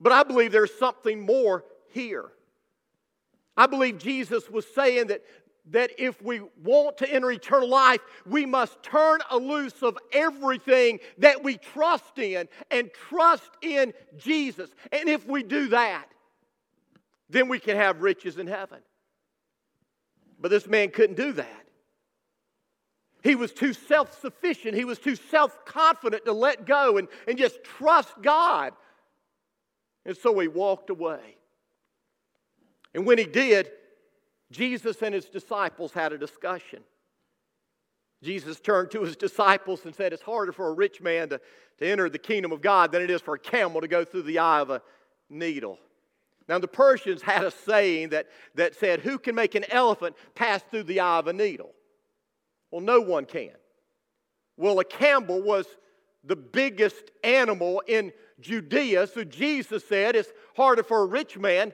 But 0.00 0.12
I 0.12 0.22
believe 0.22 0.52
there's 0.52 0.74
something 0.78 1.20
more 1.20 1.64
here. 1.90 2.30
I 3.58 3.66
believe 3.66 3.98
Jesus 3.98 4.48
was 4.48 4.64
saying 4.72 5.08
that, 5.08 5.24
that 5.72 5.90
if 5.98 6.22
we 6.22 6.40
want 6.62 6.96
to 6.98 7.12
enter 7.12 7.28
eternal 7.32 7.68
life, 7.68 8.00
we 8.24 8.46
must 8.46 8.80
turn 8.84 9.18
a 9.32 9.36
loose 9.36 9.82
of 9.82 9.98
everything 10.12 11.00
that 11.18 11.42
we 11.42 11.56
trust 11.56 12.18
in 12.20 12.48
and 12.70 12.88
trust 12.92 13.50
in 13.60 13.92
Jesus. 14.16 14.70
And 14.92 15.08
if 15.08 15.26
we 15.26 15.42
do 15.42 15.70
that, 15.70 16.06
then 17.28 17.48
we 17.48 17.58
can 17.58 17.76
have 17.76 18.00
riches 18.00 18.38
in 18.38 18.46
heaven. 18.46 18.78
But 20.38 20.52
this 20.52 20.68
man 20.68 20.90
couldn't 20.90 21.16
do 21.16 21.32
that. 21.32 21.66
He 23.24 23.34
was 23.34 23.52
too 23.52 23.72
self 23.72 24.20
sufficient. 24.20 24.76
He 24.76 24.84
was 24.84 25.00
too 25.00 25.16
self 25.16 25.64
confident 25.64 26.24
to 26.26 26.32
let 26.32 26.64
go 26.64 26.96
and, 26.96 27.08
and 27.26 27.36
just 27.36 27.64
trust 27.64 28.14
God. 28.22 28.72
And 30.06 30.16
so 30.16 30.38
he 30.38 30.46
walked 30.46 30.90
away. 30.90 31.37
And 32.94 33.06
when 33.06 33.18
he 33.18 33.24
did, 33.24 33.70
Jesus 34.50 35.02
and 35.02 35.14
his 35.14 35.26
disciples 35.26 35.92
had 35.92 36.12
a 36.12 36.18
discussion. 36.18 36.82
Jesus 38.22 38.58
turned 38.58 38.90
to 38.92 39.02
his 39.02 39.16
disciples 39.16 39.84
and 39.84 39.94
said, 39.94 40.12
It's 40.12 40.22
harder 40.22 40.52
for 40.52 40.68
a 40.68 40.72
rich 40.72 41.00
man 41.00 41.28
to, 41.28 41.40
to 41.78 41.86
enter 41.86 42.08
the 42.08 42.18
kingdom 42.18 42.50
of 42.50 42.60
God 42.60 42.90
than 42.90 43.02
it 43.02 43.10
is 43.10 43.20
for 43.20 43.34
a 43.34 43.38
camel 43.38 43.80
to 43.80 43.88
go 43.88 44.04
through 44.04 44.22
the 44.22 44.38
eye 44.38 44.60
of 44.60 44.70
a 44.70 44.82
needle. 45.30 45.78
Now, 46.48 46.58
the 46.58 46.68
Persians 46.68 47.20
had 47.20 47.44
a 47.44 47.50
saying 47.50 48.08
that, 48.08 48.26
that 48.54 48.74
said, 48.74 49.00
Who 49.00 49.18
can 49.18 49.34
make 49.34 49.54
an 49.54 49.64
elephant 49.70 50.16
pass 50.34 50.62
through 50.62 50.84
the 50.84 51.00
eye 51.00 51.18
of 51.18 51.28
a 51.28 51.32
needle? 51.32 51.70
Well, 52.70 52.80
no 52.80 53.00
one 53.00 53.26
can. 53.26 53.52
Well, 54.56 54.80
a 54.80 54.84
camel 54.84 55.40
was 55.42 55.66
the 56.24 56.36
biggest 56.36 57.12
animal 57.22 57.82
in 57.86 58.12
Judea, 58.40 59.06
so 59.06 59.24
Jesus 59.24 59.86
said 59.86 60.16
it's 60.16 60.32
harder 60.56 60.82
for 60.82 61.02
a 61.02 61.06
rich 61.06 61.38
man 61.38 61.72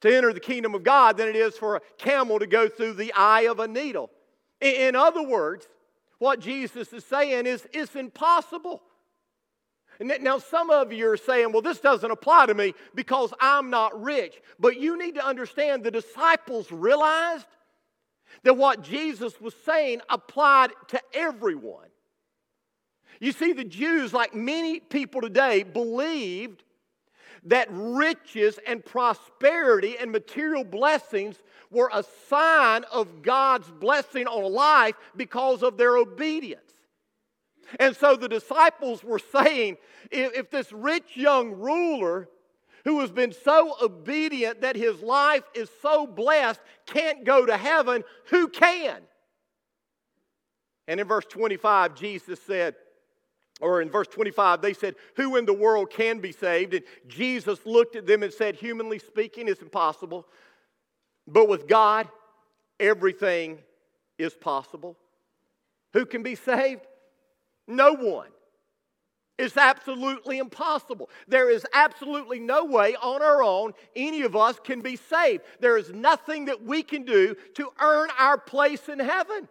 to 0.00 0.14
enter 0.14 0.32
the 0.32 0.40
kingdom 0.40 0.74
of 0.74 0.82
God 0.82 1.16
than 1.16 1.28
it 1.28 1.36
is 1.36 1.56
for 1.56 1.76
a 1.76 1.80
camel 1.98 2.38
to 2.38 2.46
go 2.46 2.68
through 2.68 2.94
the 2.94 3.12
eye 3.14 3.42
of 3.42 3.60
a 3.60 3.68
needle. 3.68 4.10
In 4.60 4.96
other 4.96 5.22
words, 5.22 5.66
what 6.18 6.40
Jesus 6.40 6.92
is 6.92 7.04
saying 7.04 7.46
is 7.46 7.66
it's 7.72 7.94
impossible. 7.94 8.82
Now, 9.98 10.38
some 10.38 10.68
of 10.70 10.92
you 10.92 11.10
are 11.10 11.16
saying, 11.16 11.52
well, 11.52 11.62
this 11.62 11.80
doesn't 11.80 12.10
apply 12.10 12.46
to 12.46 12.54
me 12.54 12.74
because 12.94 13.32
I'm 13.40 13.70
not 13.70 14.00
rich. 14.02 14.42
But 14.58 14.78
you 14.78 14.98
need 14.98 15.14
to 15.14 15.24
understand 15.24 15.84
the 15.84 15.90
disciples 15.90 16.70
realized 16.70 17.46
that 18.42 18.54
what 18.54 18.82
Jesus 18.82 19.40
was 19.40 19.54
saying 19.64 20.02
applied 20.10 20.72
to 20.88 21.00
everyone. 21.14 21.88
You 23.20 23.32
see, 23.32 23.54
the 23.54 23.64
Jews, 23.64 24.12
like 24.12 24.34
many 24.34 24.80
people 24.80 25.22
today, 25.22 25.62
believed 25.62 26.62
that 27.46 27.68
riches 27.70 28.58
and 28.66 28.84
prosperity 28.84 29.96
and 29.98 30.10
material 30.10 30.64
blessings 30.64 31.36
were 31.70 31.90
a 31.92 32.04
sign 32.28 32.84
of 32.92 33.22
God's 33.22 33.70
blessing 33.70 34.26
on 34.26 34.52
life 34.52 34.94
because 35.16 35.62
of 35.62 35.76
their 35.76 35.96
obedience. 35.96 36.62
And 37.80 37.96
so 37.96 38.16
the 38.16 38.28
disciples 38.28 39.02
were 39.02 39.18
saying 39.18 39.76
if 40.10 40.50
this 40.50 40.72
rich 40.72 41.16
young 41.16 41.52
ruler 41.52 42.28
who 42.84 43.00
has 43.00 43.10
been 43.10 43.32
so 43.32 43.74
obedient 43.82 44.60
that 44.60 44.76
his 44.76 45.00
life 45.00 45.42
is 45.54 45.68
so 45.82 46.06
blessed 46.06 46.60
can't 46.86 47.24
go 47.24 47.44
to 47.44 47.56
heaven, 47.56 48.04
who 48.26 48.46
can? 48.46 48.98
And 50.86 51.00
in 51.00 51.08
verse 51.08 51.24
25, 51.28 51.96
Jesus 51.96 52.40
said, 52.46 52.76
or 53.60 53.80
in 53.80 53.90
verse 53.90 54.08
25, 54.08 54.60
they 54.60 54.74
said, 54.74 54.94
Who 55.16 55.36
in 55.36 55.46
the 55.46 55.52
world 55.52 55.90
can 55.90 56.20
be 56.20 56.32
saved? 56.32 56.74
And 56.74 56.84
Jesus 57.08 57.58
looked 57.64 57.96
at 57.96 58.06
them 58.06 58.22
and 58.22 58.32
said, 58.32 58.56
Humanly 58.56 58.98
speaking, 58.98 59.48
it's 59.48 59.62
impossible. 59.62 60.26
But 61.26 61.48
with 61.48 61.66
God, 61.66 62.08
everything 62.78 63.58
is 64.18 64.34
possible. 64.34 64.96
Who 65.94 66.04
can 66.04 66.22
be 66.22 66.34
saved? 66.34 66.82
No 67.66 67.94
one. 67.94 68.28
It's 69.38 69.56
absolutely 69.56 70.38
impossible. 70.38 71.10
There 71.28 71.50
is 71.50 71.66
absolutely 71.74 72.40
no 72.40 72.64
way 72.64 72.96
on 72.96 73.22
our 73.22 73.42
own 73.42 73.72
any 73.94 74.22
of 74.22 74.34
us 74.34 74.58
can 74.62 74.80
be 74.80 74.96
saved. 74.96 75.42
There 75.60 75.76
is 75.76 75.92
nothing 75.92 76.46
that 76.46 76.62
we 76.62 76.82
can 76.82 77.04
do 77.04 77.36
to 77.54 77.70
earn 77.80 78.08
our 78.18 78.38
place 78.38 78.88
in 78.88 78.98
heaven. 78.98 79.48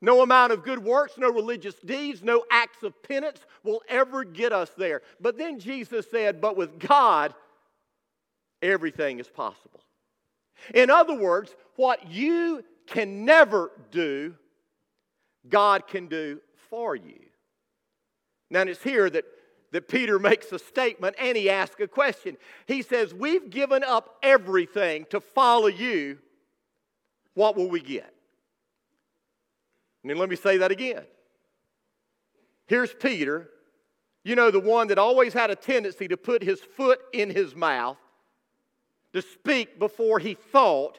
No 0.00 0.22
amount 0.22 0.52
of 0.52 0.64
good 0.64 0.78
works, 0.78 1.14
no 1.16 1.30
religious 1.30 1.76
deeds, 1.76 2.22
no 2.22 2.44
acts 2.50 2.82
of 2.82 3.02
penance 3.02 3.40
will 3.62 3.82
ever 3.88 4.24
get 4.24 4.52
us 4.52 4.70
there. 4.76 5.02
But 5.20 5.38
then 5.38 5.58
Jesus 5.58 6.06
said, 6.10 6.40
But 6.40 6.56
with 6.56 6.78
God, 6.78 7.34
everything 8.60 9.18
is 9.18 9.28
possible. 9.28 9.80
In 10.74 10.90
other 10.90 11.14
words, 11.14 11.54
what 11.76 12.10
you 12.10 12.64
can 12.86 13.24
never 13.24 13.70
do, 13.90 14.34
God 15.48 15.86
can 15.86 16.06
do 16.06 16.40
for 16.70 16.94
you. 16.94 17.20
Now, 18.50 18.62
it's 18.62 18.82
here 18.82 19.10
that, 19.10 19.24
that 19.72 19.88
Peter 19.88 20.18
makes 20.18 20.52
a 20.52 20.58
statement 20.58 21.16
and 21.18 21.36
he 21.36 21.50
asks 21.50 21.80
a 21.80 21.88
question. 21.88 22.36
He 22.66 22.82
says, 22.82 23.12
We've 23.12 23.50
given 23.50 23.82
up 23.82 24.16
everything 24.22 25.06
to 25.10 25.20
follow 25.20 25.66
you. 25.66 26.18
What 27.34 27.56
will 27.56 27.68
we 27.68 27.80
get? 27.80 28.13
And 30.04 30.18
let 30.18 30.28
me 30.28 30.36
say 30.36 30.58
that 30.58 30.70
again. 30.70 31.04
Here's 32.66 32.92
Peter, 32.92 33.50
you 34.22 34.36
know, 34.36 34.50
the 34.50 34.60
one 34.60 34.88
that 34.88 34.98
always 34.98 35.32
had 35.32 35.50
a 35.50 35.56
tendency 35.56 36.08
to 36.08 36.16
put 36.16 36.42
his 36.42 36.60
foot 36.60 37.00
in 37.12 37.30
his 37.30 37.54
mouth, 37.54 37.98
to 39.12 39.22
speak 39.22 39.78
before 39.78 40.18
he 40.18 40.34
thought. 40.34 40.98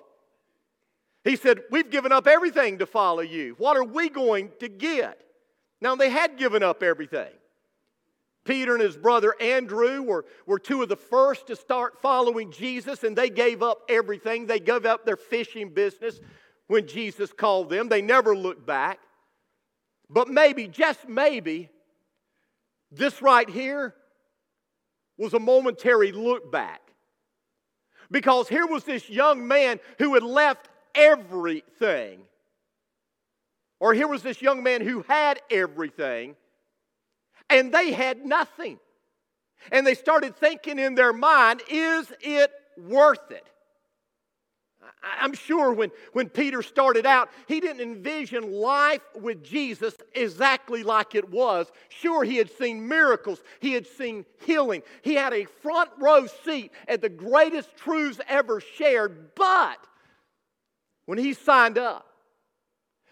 He 1.24 1.36
said, 1.36 1.62
We've 1.72 1.90
given 1.90 2.12
up 2.12 2.28
everything 2.28 2.78
to 2.80 2.86
follow 2.86 3.22
you. 3.22 3.56
What 3.58 3.78
are 3.78 3.84
we 3.84 4.10
going 4.10 4.52
to 4.60 4.68
get? 4.68 5.22
Now, 5.82 5.96
they 5.96 6.10
had 6.10 6.38
given 6.38 6.64
up 6.64 6.84
everything. 6.84 7.32
Peter 8.46 8.76
and 8.76 8.84
his 8.84 8.96
brother 8.96 9.36
Andrew 9.42 10.04
were, 10.04 10.26
were 10.46 10.60
two 10.60 10.84
of 10.84 10.90
the 10.90 10.96
first 10.96 11.48
to 11.48 11.56
start 11.56 12.00
following 12.00 12.52
Jesus, 12.52 13.04
and 13.04 13.16
they 13.16 13.30
gave 13.30 13.64
up 13.64 13.82
everything. 13.90 14.46
They 14.46 14.60
gave 14.60 14.86
up 14.86 15.04
their 15.04 15.18
fishing 15.18 15.70
business, 15.70 16.22
when 16.68 16.88
Jesus 16.88 17.32
called 17.32 17.70
them. 17.70 17.90
They 17.90 18.02
never 18.02 18.36
looked 18.36 18.66
back. 18.66 19.00
But 20.10 20.28
maybe, 20.28 20.68
just 20.68 21.08
maybe, 21.08 21.70
this 22.92 23.22
right 23.22 23.50
here 23.50 23.96
was 25.18 25.34
a 25.34 25.40
momentary 25.40 26.12
look 26.12 26.52
back. 26.52 26.82
Because 28.12 28.48
here 28.48 28.68
was 28.68 28.84
this 28.84 29.10
young 29.10 29.48
man 29.48 29.80
who 29.98 30.14
had 30.14 30.24
left 30.24 30.70
everything. 30.94 32.22
Or 33.80 33.94
here 33.94 34.08
was 34.08 34.22
this 34.22 34.42
young 34.42 34.64
man 34.64 34.82
who 34.82 35.04
had 35.08 35.42
everything, 35.50 36.36
and 37.50 37.74
they 37.74 37.92
had 37.92 38.26
nothing. 38.26 38.80
And 39.72 39.86
they 39.86 39.96
started 39.96 40.36
thinking 40.36 40.80
in 40.80 40.96
their 40.96 41.14
mind, 41.14 41.62
is 41.70 42.12
it 42.22 42.52
worth 42.78 43.32
it? 43.32 43.46
I'm 45.06 45.34
sure 45.34 45.72
when, 45.72 45.92
when 46.14 46.30
Peter 46.30 46.62
started 46.62 47.06
out, 47.06 47.30
he 47.48 47.60
didn't 47.60 47.82
envision 47.82 48.52
life 48.52 49.02
with 49.16 49.44
Jesus 49.44 49.94
exactly 50.14 50.84
like 50.84 51.14
it 51.14 51.30
was. 51.30 51.68
Sure, 51.90 52.24
he 52.24 52.38
had 52.38 52.50
seen 52.50 52.88
miracles, 52.88 53.42
he 53.60 53.74
had 53.74 53.86
seen 53.86 54.26
healing, 54.46 54.82
he 55.04 55.14
had 55.14 55.34
a 55.34 55.46
front 55.46 55.92
row 56.00 56.26
seat 56.44 56.72
at 56.88 57.02
the 57.02 57.10
greatest 57.10 57.76
truths 57.78 58.20
ever 58.28 58.60
shared. 58.60 59.36
But 59.36 59.78
when 61.06 61.18
he 61.18 61.34
signed 61.34 61.78
up, 61.78 62.08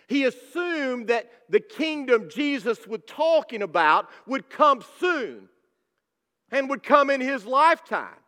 he 0.07 0.25
assumed 0.25 1.07
that 1.07 1.31
the 1.49 1.59
kingdom 1.59 2.29
Jesus 2.29 2.85
was 2.87 3.01
talking 3.07 3.61
about 3.61 4.09
would 4.25 4.49
come 4.49 4.83
soon 4.99 5.47
and 6.51 6.69
would 6.69 6.83
come 6.83 7.09
in 7.09 7.21
his 7.21 7.45
lifetime. 7.45 8.22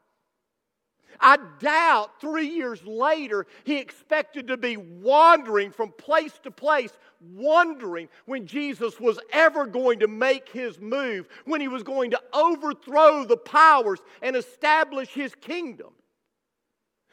I 1.20 1.38
doubt 1.60 2.20
three 2.20 2.48
years 2.48 2.84
later 2.86 3.48
he 3.64 3.78
expected 3.78 4.48
to 4.48 4.58
be 4.58 4.78
wandering 4.78 5.72
from 5.72 5.92
place 5.92 6.34
to 6.44 6.52
place, 6.52 6.92
wondering 7.34 8.10
when 8.26 8.48
Jesus 8.48 9.00
was 9.00 9.20
ever 9.32 9.66
going 9.66 10.00
to 10.00 10.08
make 10.08 10.50
his 10.50 10.80
move, 10.80 11.28
when 11.46 11.62
he 11.62 11.68
was 11.68 11.84
going 11.84 12.12
to 12.12 12.22
overthrow 12.34 13.26
the 13.26 13.38
powers 13.38 14.00
and 14.22 14.36
establish 14.36 15.10
his 15.10 15.34
kingdom. 15.36 15.94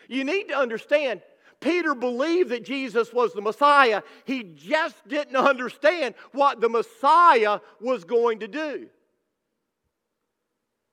You 0.09 0.25
need 0.25 0.49
to 0.49 0.57
understand 0.57 1.23
Peter 1.61 1.95
believed 1.95 2.51
that 2.51 2.65
Jesus 2.65 3.13
was 3.13 3.33
the 3.33 3.41
Messiah. 3.41 4.03
He 4.25 4.43
just 4.43 4.97
didn't 5.09 5.37
understand 5.37 6.15
what 6.33 6.61
the 6.61 6.69
Messiah 6.69 7.61
was 7.81 8.05
going 8.05 8.41
to 8.41 8.49
do. 8.49 8.89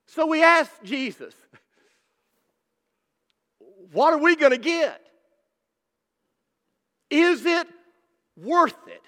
So 0.08 0.28
we 0.28 0.44
asked 0.44 0.84
Jesus, 0.84 1.34
What 3.92 4.14
are 4.14 4.20
we 4.20 4.36
going 4.36 4.52
to 4.52 4.58
get? 4.58 5.02
Is 7.10 7.46
it 7.46 7.68
worth 8.38 8.78
it? 8.88 9.02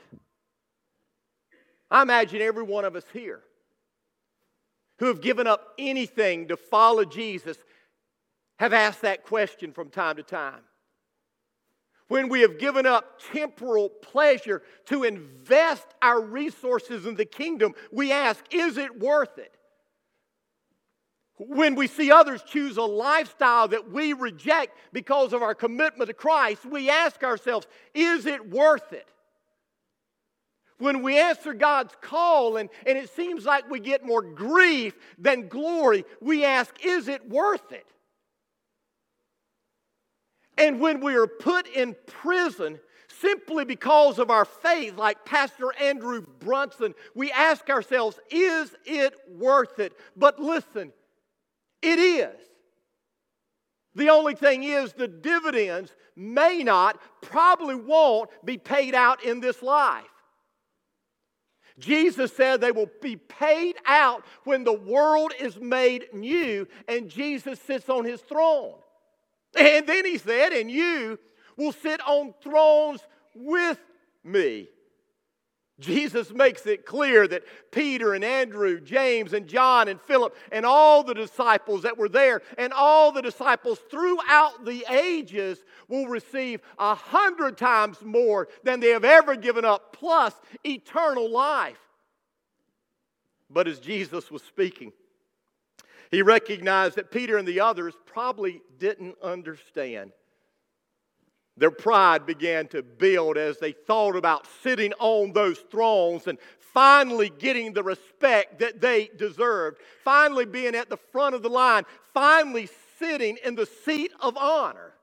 I 1.89 2.01
imagine 2.01 2.41
every 2.41 2.63
one 2.63 2.85
of 2.85 2.95
us 2.95 3.03
here 3.13 3.41
who 4.99 5.07
have 5.07 5.21
given 5.21 5.45
up 5.47 5.73
anything 5.77 6.47
to 6.47 6.57
follow 6.57 7.03
Jesus 7.03 7.57
have 8.59 8.73
asked 8.73 9.01
that 9.01 9.23
question 9.23 9.71
from 9.71 9.89
time 9.89 10.15
to 10.15 10.23
time. 10.23 10.61
When 12.07 12.29
we 12.29 12.41
have 12.41 12.59
given 12.59 12.85
up 12.85 13.21
temporal 13.31 13.89
pleasure 13.89 14.61
to 14.85 15.03
invest 15.03 15.87
our 16.01 16.21
resources 16.21 17.05
in 17.05 17.15
the 17.15 17.25
kingdom, 17.25 17.73
we 17.91 18.11
ask, 18.11 18.43
is 18.51 18.77
it 18.77 18.99
worth 18.99 19.37
it? 19.37 19.55
When 21.47 21.73
we 21.73 21.87
see 21.87 22.11
others 22.11 22.43
choose 22.43 22.77
a 22.77 22.83
lifestyle 22.83 23.67
that 23.69 23.89
we 23.89 24.13
reject 24.13 24.77
because 24.93 25.33
of 25.33 25.41
our 25.41 25.55
commitment 25.55 26.07
to 26.07 26.13
Christ, 26.13 26.63
we 26.65 26.87
ask 26.87 27.23
ourselves, 27.23 27.65
is 27.95 28.27
it 28.27 28.47
worth 28.47 28.93
it? 28.93 29.07
When 30.77 31.01
we 31.01 31.19
answer 31.19 31.55
God's 31.55 31.95
call 31.99 32.57
and, 32.57 32.69
and 32.85 32.95
it 32.95 33.09
seems 33.15 33.43
like 33.43 33.67
we 33.71 33.79
get 33.79 34.05
more 34.05 34.21
grief 34.21 34.93
than 35.17 35.47
glory, 35.47 36.05
we 36.21 36.45
ask, 36.45 36.75
is 36.85 37.07
it 37.07 37.27
worth 37.27 37.71
it? 37.71 37.87
And 40.59 40.79
when 40.79 41.01
we 41.01 41.15
are 41.15 41.27
put 41.27 41.67
in 41.67 41.95
prison 42.05 42.79
simply 43.19 43.65
because 43.65 44.19
of 44.19 44.29
our 44.29 44.45
faith, 44.45 44.95
like 44.95 45.25
Pastor 45.25 45.73
Andrew 45.81 46.23
Brunson, 46.39 46.93
we 47.15 47.31
ask 47.31 47.67
ourselves, 47.71 48.19
is 48.29 48.75
it 48.85 49.15
worth 49.27 49.79
it? 49.79 49.93
But 50.15 50.39
listen, 50.39 50.93
it 51.81 51.99
is. 51.99 52.39
The 53.95 54.09
only 54.09 54.35
thing 54.35 54.63
is, 54.63 54.93
the 54.93 55.07
dividends 55.07 55.95
may 56.15 56.63
not, 56.63 56.99
probably 57.21 57.75
won't 57.75 58.29
be 58.45 58.57
paid 58.57 58.95
out 58.95 59.23
in 59.23 59.39
this 59.39 59.61
life. 59.61 60.05
Jesus 61.79 62.35
said 62.35 62.61
they 62.61 62.71
will 62.71 62.89
be 63.01 63.15
paid 63.15 63.75
out 63.85 64.23
when 64.43 64.63
the 64.63 64.73
world 64.73 65.33
is 65.39 65.59
made 65.59 66.05
new 66.13 66.67
and 66.87 67.09
Jesus 67.09 67.59
sits 67.59 67.89
on 67.89 68.05
his 68.05 68.21
throne. 68.21 68.75
And 69.57 69.87
then 69.87 70.05
he 70.05 70.17
said, 70.17 70.53
and 70.53 70.69
you 70.69 71.19
will 71.57 71.73
sit 71.73 71.99
on 72.07 72.33
thrones 72.41 73.01
with 73.35 73.79
me. 74.23 74.69
Jesus 75.81 76.31
makes 76.31 76.65
it 76.65 76.85
clear 76.85 77.27
that 77.27 77.43
Peter 77.71 78.13
and 78.13 78.23
Andrew, 78.23 78.79
James 78.79 79.33
and 79.33 79.47
John 79.47 79.87
and 79.87 79.99
Philip, 79.99 80.35
and 80.51 80.65
all 80.65 81.03
the 81.03 81.13
disciples 81.13 81.81
that 81.81 81.97
were 81.97 82.07
there, 82.07 82.41
and 82.57 82.71
all 82.71 83.11
the 83.11 83.21
disciples 83.21 83.79
throughout 83.89 84.63
the 84.63 84.85
ages 84.89 85.63
will 85.89 86.07
receive 86.07 86.61
a 86.79 86.95
hundred 86.95 87.57
times 87.57 88.01
more 88.01 88.47
than 88.63 88.79
they 88.79 88.89
have 88.89 89.03
ever 89.03 89.35
given 89.35 89.65
up, 89.65 89.91
plus 89.91 90.33
eternal 90.63 91.29
life. 91.29 91.79
But 93.49 93.67
as 93.67 93.79
Jesus 93.79 94.31
was 94.31 94.43
speaking, 94.43 94.93
he 96.11 96.21
recognized 96.21 96.95
that 96.95 97.11
Peter 97.11 97.37
and 97.37 97.47
the 97.47 97.59
others 97.59 97.95
probably 98.05 98.61
didn't 98.77 99.15
understand. 99.21 100.11
Their 101.61 101.69
pride 101.69 102.25
began 102.25 102.67
to 102.69 102.81
build 102.81 103.37
as 103.37 103.59
they 103.59 103.71
thought 103.71 104.15
about 104.15 104.47
sitting 104.63 104.93
on 104.93 105.31
those 105.31 105.59
thrones 105.59 106.25
and 106.25 106.39
finally 106.57 107.31
getting 107.37 107.71
the 107.71 107.83
respect 107.83 108.57
that 108.57 108.81
they 108.81 109.11
deserved, 109.15 109.77
finally 110.03 110.47
being 110.47 110.73
at 110.73 110.89
the 110.89 110.97
front 110.97 111.35
of 111.35 111.43
the 111.43 111.49
line, 111.49 111.83
finally 112.15 112.67
sitting 112.97 113.37
in 113.45 113.53
the 113.53 113.67
seat 113.85 114.11
of 114.21 114.35
honor. 114.37 114.93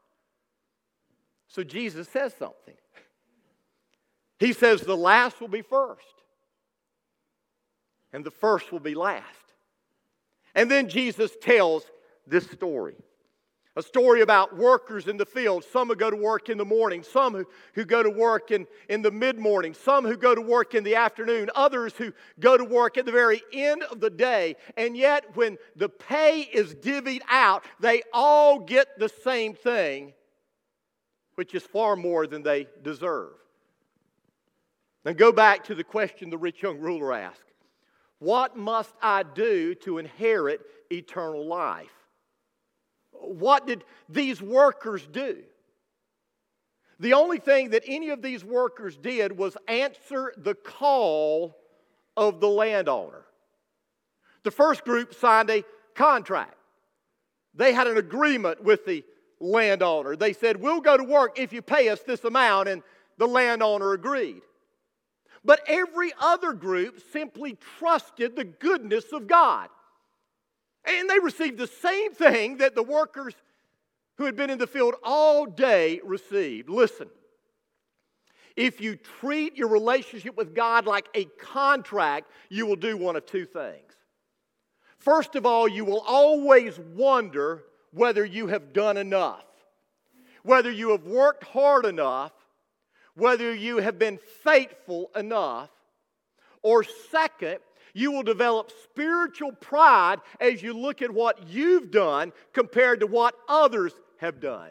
So 1.47 1.62
Jesus 1.62 2.09
says 2.09 2.35
something. 2.37 2.75
He 4.40 4.53
says, 4.53 4.81
The 4.81 4.97
last 4.97 5.40
will 5.40 5.47
be 5.47 5.62
first, 5.62 6.03
and 8.12 8.25
the 8.25 8.33
first 8.33 8.73
will 8.73 8.81
be 8.81 8.97
last. 8.97 9.25
And 10.57 10.68
then 10.68 10.88
Jesus 10.88 11.31
tells 11.40 11.85
this 12.27 12.51
story 12.51 12.97
a 13.76 13.83
story 13.83 14.22
about 14.22 14.57
workers 14.57 15.07
in 15.07 15.16
the 15.16 15.26
field, 15.26 15.64
some 15.64 15.88
who 15.88 15.96
go 15.96 16.11
to 16.11 16.16
work 16.16 16.48
in 16.48 16.59
the 16.59 16.64
morning, 16.64 17.02
some 17.02 17.35
who, 17.35 17.46
who 17.74 17.85
go 17.85 18.02
to 18.02 18.11
work 18.11 18.50
in, 18.50 18.66
in 18.88 19.02
the 19.02 19.11
mid 19.11 19.38
morning, 19.38 19.74
some 19.74 20.04
who 20.04 20.16
go 20.16 20.35
to 20.35 20.40
work 20.40 20.74
in 20.74 20.83
the 20.85 20.96
afternoon, 20.96 21.50
others 21.54 21.94
who 21.96 22.12
go 22.40 22.57
to 22.57 22.64
work 22.64 22.98
at 22.98 23.07
the 23.07 23.12
very 23.12 23.42
end 23.52 23.83
of 23.85 24.00
the 24.00 24.11
day. 24.11 24.57
And 24.76 24.96
yet, 24.96 25.37
when 25.37 25.59
the 25.76 25.88
pay 25.88 26.40
is 26.40 26.74
divvied 26.74 27.22
out, 27.28 27.64
they 27.78 28.02
all 28.12 28.59
get 28.59 28.98
the 28.98 29.09
same 29.09 29.54
thing, 29.54 30.12
which 31.37 31.54
is 31.54 31.62
far 31.62 31.94
more 31.94 32.26
than 32.26 32.42
they 32.42 32.66
deserve. 32.83 33.35
Now, 35.04 35.12
go 35.12 35.31
back 35.31 35.64
to 35.64 35.74
the 35.74 35.85
question 35.85 36.31
the 36.31 36.38
rich 36.38 36.62
young 36.62 36.78
ruler 36.78 37.12
asked 37.12 37.42
what 38.18 38.57
must 38.57 38.92
I 39.00 39.22
do 39.22 39.74
to 39.76 39.98
inherit 39.98 40.61
eternal 40.90 41.46
life? 41.46 41.92
What 43.20 43.66
did 43.66 43.85
these 44.09 44.40
workers 44.40 45.07
do? 45.07 45.42
The 47.00 47.12
only 47.12 47.38
thing 47.38 47.70
that 47.70 47.85
any 47.87 48.11
of 48.11 48.22
these 48.22 48.44
workers 48.44 48.96
did 48.96 49.37
was 49.37 49.57
answer 49.68 50.33
the 50.37 50.54
call 50.54 51.57
of 52.16 52.40
the 52.40 52.48
landowner. 52.48 53.24
The 54.42 54.50
first 54.50 54.85
group 54.85 55.14
signed 55.14 55.50
a 55.50 55.64
contract. 55.94 56.57
They 57.54 57.72
had 57.72 57.87
an 57.87 57.96
agreement 57.96 58.62
with 58.62 58.85
the 58.85 59.04
landowner. 59.40 60.16
They 60.16 60.33
said, 60.33 60.61
We'll 60.61 60.81
go 60.81 60.96
to 60.96 61.04
work 61.04 61.38
if 61.38 61.52
you 61.52 61.62
pay 61.62 61.88
us 61.88 62.00
this 62.00 62.24
amount, 62.24 62.68
and 62.68 62.83
the 63.16 63.26
landowner 63.26 63.92
agreed. 63.92 64.42
But 65.44 65.61
every 65.66 66.12
other 66.20 66.52
group 66.52 67.00
simply 67.12 67.57
trusted 67.78 68.37
the 68.37 68.44
goodness 68.44 69.12
of 69.12 69.26
God. 69.26 69.68
And 70.88 71.09
they 71.09 71.18
received 71.18 71.59
the 71.59 71.66
same 71.66 72.12
thing 72.12 72.59
that 72.59 72.74
the 72.74 72.83
workers 72.83 73.35
who 74.16 74.24
had 74.24 74.37
been 74.37 74.51
in 74.51 74.59
the 74.59 74.66
field 74.66 74.94
all 75.03 75.46
day 75.46 76.01
received. 76.03 76.68
Listen, 76.68 77.09
if 78.57 78.81
you 78.81 78.96
treat 78.96 79.57
your 79.57 79.68
relationship 79.68 80.37
with 80.37 80.55
God 80.55 80.87
like 80.87 81.07
a 81.14 81.27
contract, 81.38 82.31
you 82.48 82.66
will 82.66 82.77
do 82.77 82.96
one 82.96 83.14
of 83.16 83.27
two 83.27 83.44
things. 83.44 83.92
First 84.98 85.37
of 85.37 85.46
all, 85.46 85.68
you 85.68 85.85
will 85.85 86.01
always 86.01 86.79
wonder 86.79 87.62
whether 87.92 88.24
you 88.24 88.48
have 88.48 88.72
done 88.72 88.96
enough, 88.96 89.44
whether 90.42 90.70
you 90.70 90.90
have 90.90 91.05
worked 91.05 91.44
hard 91.44 91.87
enough, 91.87 92.33
whether 93.14 93.55
you 93.55 93.79
have 93.79 93.98
been 93.98 94.18
faithful 94.42 95.11
enough, 95.14 95.70
or 96.62 96.83
second, 96.83 97.59
you 97.94 98.12
will 98.12 98.22
develop 98.22 98.72
spiritual 98.85 99.53
pride 99.53 100.18
as 100.40 100.62
you 100.62 100.72
look 100.72 101.03
at 101.03 101.11
what 101.11 101.48
you've 101.48 101.90
done 101.90 102.33
compared 102.53 103.01
to 103.01 103.07
what 103.07 103.35
others 103.48 103.92
have 104.18 104.40
done. 104.40 104.70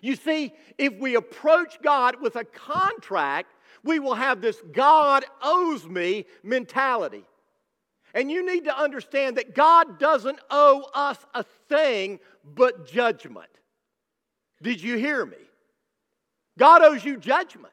You 0.00 0.16
see, 0.16 0.52
if 0.78 0.94
we 0.94 1.14
approach 1.14 1.80
God 1.82 2.20
with 2.20 2.36
a 2.36 2.44
contract, 2.44 3.54
we 3.84 3.98
will 3.98 4.14
have 4.14 4.40
this 4.40 4.60
God 4.72 5.24
owes 5.42 5.86
me 5.86 6.26
mentality. 6.42 7.24
And 8.14 8.30
you 8.30 8.44
need 8.44 8.64
to 8.64 8.76
understand 8.76 9.38
that 9.38 9.54
God 9.54 9.98
doesn't 9.98 10.38
owe 10.50 10.84
us 10.94 11.18
a 11.34 11.44
thing 11.68 12.20
but 12.44 12.86
judgment. 12.86 13.48
Did 14.60 14.82
you 14.82 14.96
hear 14.96 15.24
me? 15.24 15.38
God 16.58 16.82
owes 16.82 17.04
you 17.04 17.16
judgment. 17.16 17.72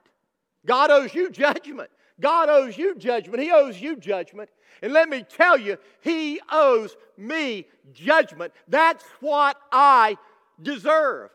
God 0.66 0.92
owes 0.92 1.14
you 1.14 1.30
judgment. 1.32 1.90
God 2.20 2.50
owes 2.50 2.78
you 2.78 2.96
judgment. 2.96 3.42
He 3.42 3.52
owes 3.52 3.80
you 3.80 3.96
judgment. 3.96 4.50
And 4.82 4.94
let 4.94 5.10
me 5.10 5.24
tell 5.24 5.58
you, 5.58 5.78
He 6.02 6.40
owes 6.52 6.96
me 7.18 7.66
judgment. 7.94 8.54
That's 8.68 9.04
what 9.20 9.58
I 9.72 10.18
deserve. 10.62 11.32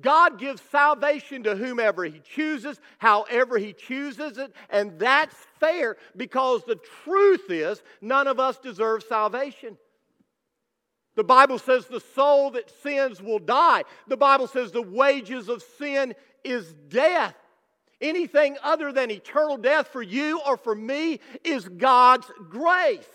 God 0.00 0.40
gives 0.40 0.60
salvation 0.72 1.44
to 1.44 1.54
whomever 1.54 2.04
He 2.04 2.20
chooses, 2.20 2.80
however 2.98 3.58
He 3.58 3.72
chooses 3.72 4.38
it, 4.38 4.52
and 4.70 4.98
that's 4.98 5.36
fair 5.60 5.96
because 6.16 6.64
the 6.64 6.80
truth 7.04 7.48
is 7.48 7.82
none 8.00 8.26
of 8.26 8.40
us 8.40 8.58
deserve 8.58 9.04
salvation. 9.04 9.78
The 11.14 11.24
Bible 11.24 11.60
says 11.60 11.86
the 11.86 12.00
soul 12.00 12.50
that 12.52 12.72
sins 12.82 13.22
will 13.22 13.38
die. 13.38 13.84
The 14.08 14.16
Bible 14.16 14.48
says 14.48 14.72
the 14.72 14.82
wages 14.82 15.48
of 15.48 15.62
sin 15.78 16.14
is 16.42 16.74
death. 16.88 17.36
Anything 18.04 18.58
other 18.62 18.92
than 18.92 19.10
eternal 19.10 19.56
death 19.56 19.88
for 19.88 20.02
you 20.02 20.38
or 20.46 20.58
for 20.58 20.74
me 20.74 21.20
is 21.42 21.66
God's 21.66 22.30
grace. 22.50 23.08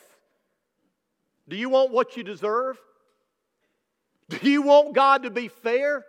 Do 1.48 1.56
you 1.56 1.70
want 1.70 1.92
what 1.92 2.18
you 2.18 2.24
deserve? 2.24 2.80
Do 4.30 4.50
you 4.50 4.64
want 4.64 4.96
God 4.96 5.24
to 5.24 5.30
be 5.30 5.48
fair? 5.48 6.06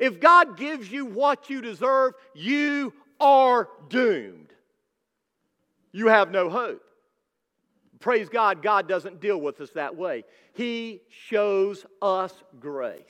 If 0.00 0.18
God 0.18 0.56
gives 0.56 0.90
you 0.90 1.06
what 1.06 1.48
you 1.48 1.60
deserve, 1.60 2.14
you 2.34 2.92
are 3.20 3.68
doomed. 3.88 4.52
You 5.92 6.08
have 6.08 6.32
no 6.32 6.50
hope. 6.50 6.82
Praise 8.00 8.28
God, 8.28 8.62
God 8.62 8.88
doesn't 8.88 9.20
deal 9.20 9.40
with 9.40 9.60
us 9.60 9.70
that 9.70 9.94
way. 9.94 10.24
He 10.54 11.02
shows 11.28 11.86
us 12.02 12.34
grace. 12.58 13.02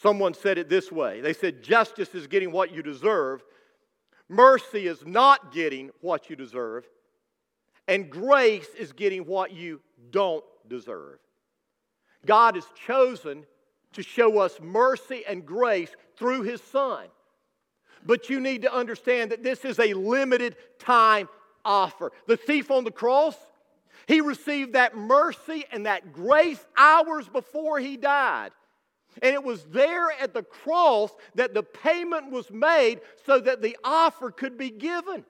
Someone 0.00 0.34
said 0.34 0.58
it 0.58 0.68
this 0.68 0.92
way 0.92 1.20
they 1.20 1.32
said, 1.32 1.62
Justice 1.62 2.14
is 2.14 2.26
getting 2.26 2.52
what 2.52 2.72
you 2.72 2.82
deserve, 2.82 3.42
mercy 4.28 4.86
is 4.86 5.04
not 5.04 5.52
getting 5.52 5.90
what 6.00 6.30
you 6.30 6.36
deserve, 6.36 6.86
and 7.88 8.10
grace 8.10 8.68
is 8.78 8.92
getting 8.92 9.26
what 9.26 9.52
you 9.52 9.80
don't 10.10 10.44
deserve. 10.68 11.18
God 12.26 12.54
has 12.54 12.66
chosen 12.86 13.44
to 13.94 14.02
show 14.02 14.38
us 14.38 14.58
mercy 14.60 15.24
and 15.26 15.44
grace 15.44 15.90
through 16.16 16.42
His 16.42 16.60
Son. 16.60 17.06
But 18.04 18.30
you 18.30 18.40
need 18.40 18.62
to 18.62 18.72
understand 18.72 19.32
that 19.32 19.42
this 19.42 19.64
is 19.64 19.80
a 19.80 19.94
limited 19.94 20.56
time 20.78 21.28
offer. 21.64 22.12
The 22.26 22.36
thief 22.36 22.70
on 22.70 22.84
the 22.84 22.92
cross, 22.92 23.34
he 24.06 24.20
received 24.20 24.74
that 24.74 24.96
mercy 24.96 25.64
and 25.72 25.86
that 25.86 26.12
grace 26.12 26.64
hours 26.76 27.28
before 27.28 27.80
he 27.80 27.96
died. 27.96 28.50
And 29.22 29.34
it 29.34 29.42
was 29.42 29.64
there 29.64 30.10
at 30.20 30.34
the 30.34 30.42
cross 30.42 31.10
that 31.34 31.54
the 31.54 31.62
payment 31.62 32.30
was 32.30 32.50
made 32.50 33.00
so 33.24 33.40
that 33.40 33.62
the 33.62 33.76
offer 33.82 34.30
could 34.30 34.56
be 34.56 34.70
given. 34.70 35.24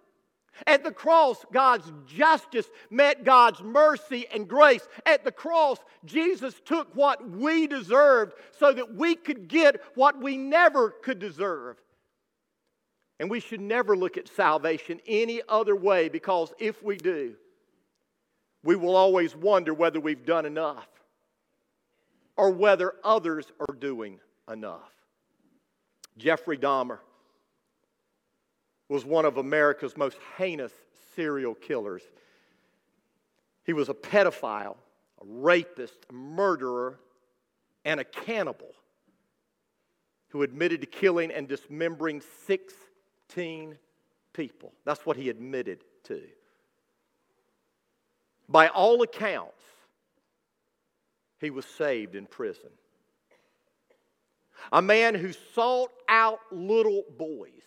At 0.66 0.82
the 0.82 0.90
cross, 0.90 1.44
God's 1.52 1.90
justice 2.06 2.68
met 2.90 3.24
God's 3.24 3.62
mercy 3.62 4.26
and 4.32 4.48
grace. 4.48 4.86
At 5.06 5.24
the 5.24 5.30
cross, 5.30 5.78
Jesus 6.04 6.54
took 6.64 6.94
what 6.96 7.30
we 7.30 7.66
deserved 7.66 8.34
so 8.58 8.72
that 8.72 8.94
we 8.94 9.14
could 9.14 9.48
get 9.48 9.80
what 9.94 10.20
we 10.20 10.36
never 10.36 10.90
could 10.90 11.20
deserve. 11.20 11.76
And 13.20 13.30
we 13.30 13.40
should 13.40 13.60
never 13.60 13.96
look 13.96 14.16
at 14.16 14.28
salvation 14.28 15.00
any 15.06 15.42
other 15.48 15.76
way 15.76 16.08
because 16.08 16.52
if 16.58 16.82
we 16.82 16.96
do, 16.96 17.34
we 18.64 18.76
will 18.76 18.96
always 18.96 19.34
wonder 19.36 19.72
whether 19.72 20.00
we've 20.00 20.26
done 20.26 20.46
enough 20.46 20.88
or 22.38 22.50
whether 22.50 22.94
others 23.02 23.52
are 23.68 23.74
doing 23.74 24.20
enough. 24.50 24.92
Jeffrey 26.16 26.56
Dahmer 26.56 27.00
was 28.88 29.04
one 29.04 29.24
of 29.24 29.36
America's 29.36 29.96
most 29.96 30.16
heinous 30.38 30.72
serial 31.14 31.54
killers. 31.54 32.02
He 33.64 33.72
was 33.72 33.88
a 33.88 33.94
pedophile, 33.94 34.76
a 35.20 35.24
rapist, 35.24 36.06
a 36.08 36.12
murderer, 36.14 37.00
and 37.84 37.98
a 37.98 38.04
cannibal 38.04 38.72
who 40.28 40.42
admitted 40.42 40.80
to 40.80 40.86
killing 40.86 41.32
and 41.32 41.48
dismembering 41.48 42.22
16 42.46 43.76
people. 44.32 44.72
That's 44.84 45.04
what 45.04 45.16
he 45.16 45.28
admitted 45.28 45.82
to. 46.04 46.22
By 48.48 48.68
all 48.68 49.02
accounts, 49.02 49.62
he 51.40 51.50
was 51.50 51.64
saved 51.64 52.14
in 52.14 52.26
prison. 52.26 52.70
A 54.72 54.82
man 54.82 55.14
who 55.14 55.32
sought 55.32 55.92
out 56.08 56.40
little 56.50 57.04
boys 57.16 57.58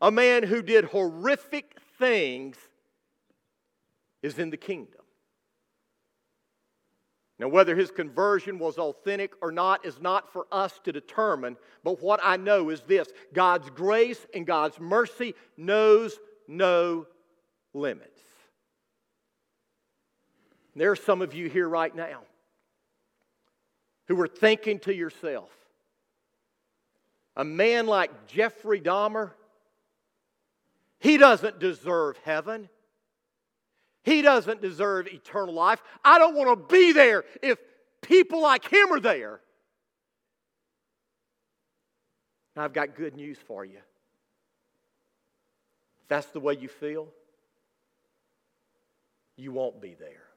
a 0.00 0.10
man 0.10 0.42
who 0.42 0.62
did 0.62 0.86
horrific 0.86 1.76
things 1.98 2.56
is 4.22 4.38
in 4.38 4.50
the 4.50 4.56
kingdom. 4.56 5.00
Now, 7.38 7.48
whether 7.48 7.74
his 7.74 7.90
conversion 7.90 8.58
was 8.58 8.76
authentic 8.76 9.32
or 9.40 9.50
not 9.50 9.86
is 9.86 9.98
not 9.98 10.30
for 10.30 10.46
us 10.52 10.78
to 10.84 10.92
determine, 10.92 11.56
but 11.82 12.02
what 12.02 12.20
I 12.22 12.36
know 12.36 12.68
is 12.68 12.82
this 12.82 13.08
God's 13.32 13.70
grace 13.70 14.26
and 14.34 14.46
God's 14.46 14.78
mercy 14.78 15.34
knows 15.56 16.18
no 16.46 17.06
limits. 17.72 18.20
There 20.76 20.90
are 20.90 20.96
some 20.96 21.22
of 21.22 21.34
you 21.34 21.48
here 21.48 21.68
right 21.68 21.94
now 21.94 22.20
who 24.10 24.20
are 24.20 24.28
thinking 24.28 24.78
to 24.80 24.94
yourself, 24.94 25.50
a 27.36 27.44
man 27.44 27.86
like 27.86 28.26
Jeffrey 28.26 28.80
Dahmer 28.80 29.32
he 31.00 31.16
doesn't 31.16 31.58
deserve 31.58 32.18
heaven. 32.24 32.68
He 34.04 34.22
doesn't 34.22 34.62
deserve 34.62 35.08
eternal 35.08 35.54
life. 35.54 35.82
I 36.04 36.18
don't 36.18 36.36
want 36.36 36.50
to 36.50 36.74
be 36.74 36.92
there 36.92 37.24
if 37.42 37.58
people 38.02 38.42
like 38.42 38.70
him 38.70 38.92
are 38.92 39.00
there. 39.00 39.40
Now, 42.54 42.64
I've 42.64 42.72
got 42.74 42.94
good 42.94 43.16
news 43.16 43.38
for 43.46 43.64
you. 43.64 43.78
If 46.02 46.08
that's 46.08 46.26
the 46.28 46.40
way 46.40 46.56
you 46.60 46.68
feel, 46.68 47.08
you 49.36 49.52
won't 49.52 49.80
be 49.80 49.94
there. 49.94 50.29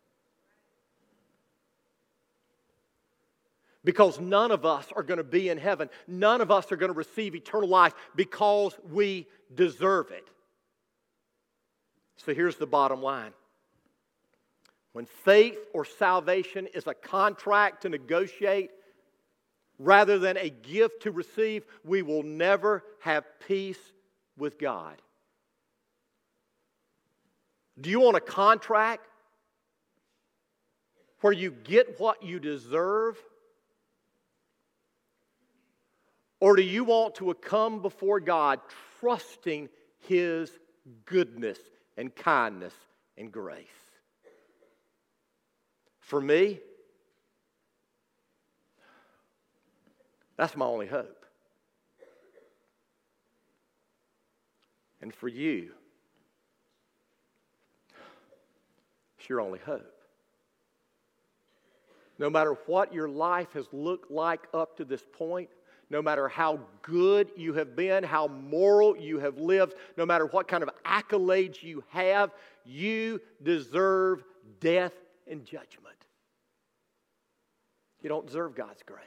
Because 3.83 4.19
none 4.19 4.51
of 4.51 4.65
us 4.65 4.87
are 4.95 5.03
going 5.03 5.17
to 5.17 5.23
be 5.23 5.49
in 5.49 5.57
heaven. 5.57 5.89
None 6.07 6.41
of 6.41 6.51
us 6.51 6.71
are 6.71 6.77
going 6.77 6.91
to 6.91 6.97
receive 6.97 7.35
eternal 7.35 7.67
life 7.67 7.93
because 8.15 8.73
we 8.91 9.27
deserve 9.53 10.11
it. 10.11 10.27
So 12.17 12.33
here's 12.33 12.55
the 12.55 12.67
bottom 12.67 13.01
line 13.01 13.33
when 14.93 15.05
faith 15.05 15.57
or 15.73 15.85
salvation 15.85 16.67
is 16.67 16.87
a 16.87 16.93
contract 16.93 17.81
to 17.81 17.89
negotiate 17.89 18.69
rather 19.79 20.19
than 20.19 20.37
a 20.37 20.49
gift 20.49 21.03
to 21.03 21.11
receive, 21.11 21.65
we 21.83 22.01
will 22.03 22.23
never 22.23 22.83
have 22.99 23.25
peace 23.47 23.79
with 24.37 24.59
God. 24.59 25.01
Do 27.79 27.89
you 27.89 27.99
want 27.99 28.15
a 28.15 28.21
contract 28.21 29.07
where 31.21 31.33
you 31.33 31.51
get 31.51 31.99
what 31.99 32.23
you 32.23 32.39
deserve? 32.39 33.17
Or 36.43 36.57
do 36.57 36.61
you 36.61 36.83
want 36.83 37.15
to 37.15 37.33
come 37.35 37.81
before 37.81 38.19
God 38.19 38.59
trusting 38.99 39.69
His 40.09 40.51
goodness 41.05 41.57
and 41.95 42.13
kindness 42.13 42.73
and 43.17 43.31
grace. 43.31 43.65
For 46.01 46.19
me, 46.19 46.59
that's 50.35 50.57
my 50.57 50.65
only 50.65 50.87
hope. 50.87 51.25
And 55.01 55.15
for 55.15 55.29
you, 55.29 55.71
it's 59.17 59.29
your 59.29 59.39
only 59.39 59.59
hope. 59.59 59.95
No 62.19 62.29
matter 62.29 62.57
what 62.65 62.93
your 62.93 63.07
life 63.07 63.53
has 63.53 63.65
looked 63.71 64.11
like 64.11 64.41
up 64.53 64.75
to 64.75 64.83
this 64.83 65.05
point, 65.13 65.49
no 65.93 66.01
matter 66.01 66.27
how 66.27 66.59
good 66.81 67.29
you 67.37 67.53
have 67.53 67.75
been, 67.75 68.03
how 68.03 68.27
moral 68.27 68.97
you 68.97 69.19
have 69.19 69.37
lived, 69.37 69.75
no 69.95 70.07
matter 70.07 70.25
what 70.25 70.47
kind 70.47 70.63
of 70.63 70.71
accolades 70.83 71.61
you 71.61 71.83
have, 71.89 72.31
you 72.65 73.21
deserve 73.43 74.23
death 74.59 74.95
and 75.27 75.45
judgment. 75.45 75.95
You 78.01 78.09
don't 78.09 78.25
deserve 78.25 78.55
God's 78.55 78.81
grace. 78.81 79.03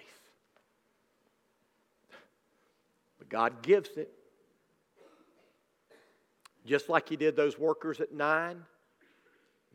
But 3.19 3.29
God 3.29 3.63
gives 3.63 3.91
it. 3.97 4.13
Just 6.65 6.89
like 6.89 7.09
He 7.09 7.17
did 7.17 7.35
those 7.35 7.59
workers 7.59 8.01
at 8.01 8.15
9, 8.15 8.51
and 8.51 8.65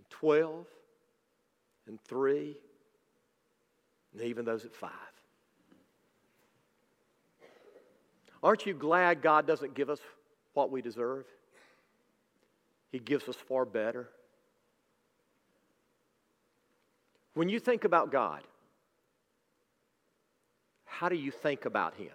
12, 0.09 0.65
and 1.87 2.01
3, 2.05 2.55
and 4.13 4.21
even 4.21 4.45
those 4.45 4.63
at 4.63 4.73
5. 4.73 4.89
Aren't 8.43 8.65
you 8.65 8.73
glad 8.73 9.21
God 9.21 9.45
doesn't 9.45 9.75
give 9.75 9.89
us 9.89 9.99
what 10.53 10.71
we 10.71 10.81
deserve? 10.81 11.25
He 12.91 12.99
gives 12.99 13.29
us 13.29 13.35
far 13.35 13.65
better. 13.65 14.09
When 17.33 17.49
you 17.49 17.59
think 17.59 17.85
about 17.85 18.11
God, 18.11 18.41
how 20.85 21.07
do 21.07 21.15
you 21.15 21.31
think 21.31 21.65
about 21.65 21.95
Him? 21.95 22.11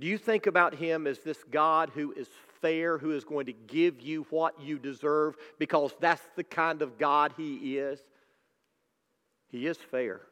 Do 0.00 0.06
you 0.06 0.18
think 0.18 0.46
about 0.46 0.74
Him 0.74 1.06
as 1.06 1.18
this 1.20 1.42
God 1.50 1.90
who 1.94 2.12
is 2.12 2.28
fair, 2.60 2.98
who 2.98 3.12
is 3.12 3.24
going 3.24 3.46
to 3.46 3.52
give 3.52 4.00
you 4.00 4.26
what 4.30 4.60
you 4.60 4.78
deserve 4.78 5.36
because 5.58 5.92
that's 6.00 6.22
the 6.34 6.44
kind 6.44 6.82
of 6.82 6.98
God 6.98 7.32
He 7.36 7.78
is? 7.78 8.00
He 9.50 9.66
is 9.66 9.76
fair. 9.76 10.22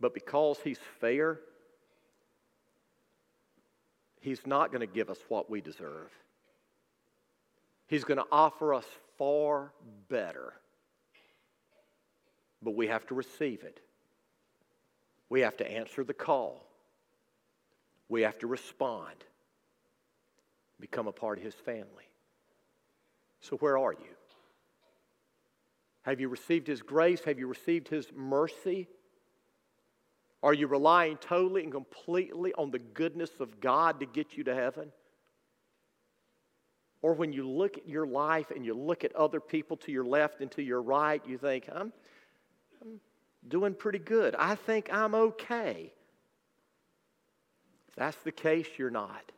But 0.00 0.14
because 0.14 0.58
He's 0.64 0.78
fair, 1.00 1.40
He's 4.20 4.46
not 4.46 4.72
going 4.72 4.80
to 4.80 4.86
give 4.86 5.10
us 5.10 5.18
what 5.28 5.50
we 5.50 5.60
deserve. 5.60 6.10
He's 7.86 8.04
going 8.04 8.18
to 8.18 8.26
offer 8.32 8.72
us 8.72 8.86
far 9.18 9.72
better. 10.08 10.54
But 12.62 12.74
we 12.74 12.86
have 12.86 13.06
to 13.08 13.14
receive 13.14 13.62
it 13.62 13.80
We 15.28 15.40
have 15.40 15.56
to 15.58 15.70
answer 15.70 16.04
the 16.04 16.14
call. 16.14 16.66
We 18.08 18.22
have 18.22 18.38
to 18.40 18.46
respond, 18.46 19.16
become 20.80 21.06
a 21.06 21.12
part 21.12 21.38
of 21.38 21.44
His 21.44 21.54
family. 21.54 22.08
So, 23.40 23.56
where 23.56 23.76
are 23.76 23.92
you? 23.92 24.14
Have 26.02 26.20
you 26.20 26.28
received 26.28 26.66
His 26.66 26.82
grace? 26.82 27.24
Have 27.24 27.38
you 27.38 27.46
received 27.46 27.88
His 27.88 28.06
mercy? 28.14 28.88
Are 30.44 30.52
you 30.52 30.66
relying 30.66 31.16
totally 31.16 31.62
and 31.62 31.72
completely 31.72 32.52
on 32.52 32.70
the 32.70 32.78
goodness 32.78 33.30
of 33.40 33.62
God 33.62 34.00
to 34.00 34.06
get 34.06 34.36
you 34.36 34.44
to 34.44 34.54
heaven? 34.54 34.92
Or 37.00 37.14
when 37.14 37.32
you 37.32 37.48
look 37.48 37.78
at 37.78 37.88
your 37.88 38.06
life 38.06 38.50
and 38.50 38.62
you 38.62 38.74
look 38.74 39.04
at 39.04 39.16
other 39.16 39.40
people 39.40 39.78
to 39.78 39.90
your 39.90 40.04
left 40.04 40.42
and 40.42 40.50
to 40.50 40.62
your 40.62 40.82
right, 40.82 41.22
you 41.26 41.38
think, 41.38 41.70
I'm, 41.74 41.94
I'm 42.82 43.00
doing 43.48 43.72
pretty 43.72 43.98
good. 43.98 44.36
I 44.38 44.54
think 44.54 44.92
I'm 44.92 45.14
okay. 45.14 45.90
If 47.88 47.94
that's 47.96 48.18
the 48.18 48.32
case, 48.32 48.66
you're 48.76 48.90
not. 48.90 49.32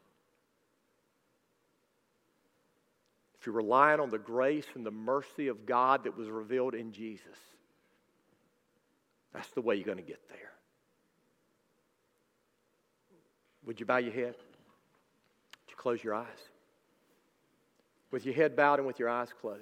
If 3.38 3.46
you're 3.46 3.54
relying 3.54 4.00
on 4.00 4.10
the 4.10 4.18
grace 4.18 4.66
and 4.74 4.84
the 4.84 4.90
mercy 4.90 5.46
of 5.46 5.66
God 5.66 6.02
that 6.02 6.16
was 6.16 6.28
revealed 6.28 6.74
in 6.74 6.90
Jesus, 6.90 7.38
that's 9.32 9.50
the 9.50 9.60
way 9.60 9.76
you're 9.76 9.84
going 9.84 9.98
to 9.98 10.02
get 10.02 10.28
there. 10.28 10.55
Would 13.66 13.80
you 13.80 13.86
bow 13.86 13.98
your 13.98 14.12
head? 14.12 14.34
Would 14.36 15.70
you 15.70 15.76
close 15.76 16.02
your 16.02 16.14
eyes? 16.14 16.26
With 18.10 18.24
your 18.24 18.34
head 18.34 18.56
bowed 18.56 18.78
and 18.78 18.86
with 18.86 18.98
your 18.98 19.08
eyes 19.08 19.28
closed. 19.40 19.60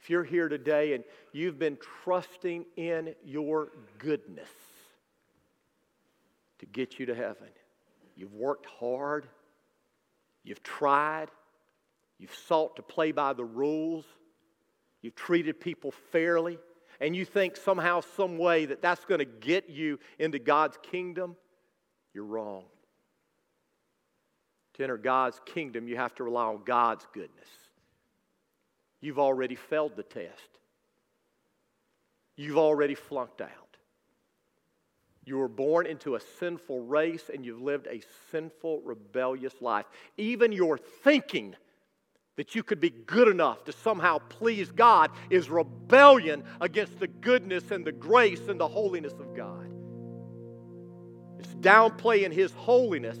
If 0.00 0.10
you're 0.10 0.24
here 0.24 0.48
today 0.48 0.94
and 0.94 1.04
you've 1.32 1.58
been 1.58 1.78
trusting 2.02 2.64
in 2.76 3.14
your 3.24 3.68
goodness 3.98 4.48
to 6.58 6.66
get 6.66 6.98
you 6.98 7.06
to 7.06 7.14
heaven, 7.14 7.48
you've 8.16 8.32
worked 8.32 8.66
hard, 8.66 9.26
you've 10.42 10.62
tried, 10.62 11.28
you've 12.18 12.34
sought 12.34 12.76
to 12.76 12.82
play 12.82 13.12
by 13.12 13.32
the 13.32 13.44
rules, 13.44 14.04
you've 15.02 15.16
treated 15.16 15.60
people 15.60 15.90
fairly, 16.12 16.58
and 17.00 17.14
you 17.14 17.26
think 17.26 17.56
somehow, 17.56 18.00
some 18.16 18.38
way 18.38 18.64
that 18.66 18.80
that's 18.80 19.04
going 19.04 19.18
to 19.18 19.26
get 19.26 19.68
you 19.68 19.98
into 20.18 20.38
God's 20.38 20.78
kingdom, 20.82 21.36
you're 22.14 22.24
wrong. 22.24 22.64
To 24.76 24.82
enter 24.82 24.98
God's 24.98 25.40
kingdom, 25.46 25.88
you 25.88 25.96
have 25.96 26.14
to 26.16 26.24
rely 26.24 26.44
on 26.44 26.62
God's 26.64 27.06
goodness. 27.14 27.48
You've 29.00 29.18
already 29.18 29.54
failed 29.54 29.96
the 29.96 30.02
test, 30.02 30.58
you've 32.36 32.58
already 32.58 32.94
flunked 32.94 33.40
out. 33.40 33.50
You 35.24 35.38
were 35.38 35.48
born 35.48 35.86
into 35.86 36.14
a 36.14 36.20
sinful 36.38 36.82
race 36.82 37.30
and 37.32 37.44
you've 37.44 37.60
lived 37.60 37.88
a 37.88 38.00
sinful, 38.30 38.82
rebellious 38.82 39.60
life. 39.60 39.86
Even 40.16 40.52
your 40.52 40.78
thinking 40.78 41.56
that 42.36 42.54
you 42.54 42.62
could 42.62 42.80
be 42.80 42.90
good 42.90 43.26
enough 43.26 43.64
to 43.64 43.72
somehow 43.72 44.18
please 44.28 44.70
God 44.70 45.10
is 45.28 45.50
rebellion 45.50 46.44
against 46.60 47.00
the 47.00 47.08
goodness 47.08 47.72
and 47.72 47.84
the 47.84 47.90
grace 47.90 48.46
and 48.46 48.60
the 48.60 48.68
holiness 48.68 49.14
of 49.14 49.34
God. 49.34 49.68
It's 51.40 51.54
downplaying 51.56 52.32
His 52.32 52.52
holiness 52.52 53.18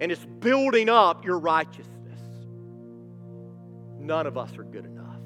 and 0.00 0.10
it's 0.10 0.24
building 0.40 0.88
up 0.88 1.24
your 1.24 1.38
righteousness. 1.38 2.20
None 3.98 4.26
of 4.26 4.36
us 4.36 4.56
are 4.58 4.64
good 4.64 4.84
enough, 4.84 5.20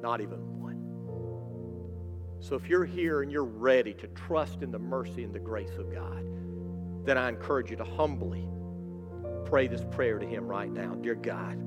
not 0.00 0.20
even 0.20 0.58
one. 0.58 0.62
So 2.40 2.56
if 2.56 2.68
you're 2.68 2.84
here 2.84 3.22
and 3.22 3.30
you're 3.30 3.44
ready 3.44 3.94
to 3.94 4.06
trust 4.08 4.62
in 4.62 4.70
the 4.70 4.78
mercy 4.78 5.22
and 5.22 5.34
the 5.34 5.38
grace 5.38 5.76
of 5.78 5.92
God, 5.92 6.24
then 7.04 7.18
I 7.18 7.28
encourage 7.28 7.70
you 7.70 7.76
to 7.76 7.84
humbly 7.84 8.48
pray 9.44 9.66
this 9.66 9.84
prayer 9.90 10.18
to 10.18 10.26
Him 10.26 10.46
right 10.46 10.70
now. 10.70 10.94
Dear 10.94 11.14
God, 11.14 11.58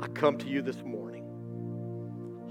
I 0.00 0.06
come 0.08 0.38
to 0.38 0.46
you 0.48 0.62
this 0.62 0.82
morning, 0.84 1.24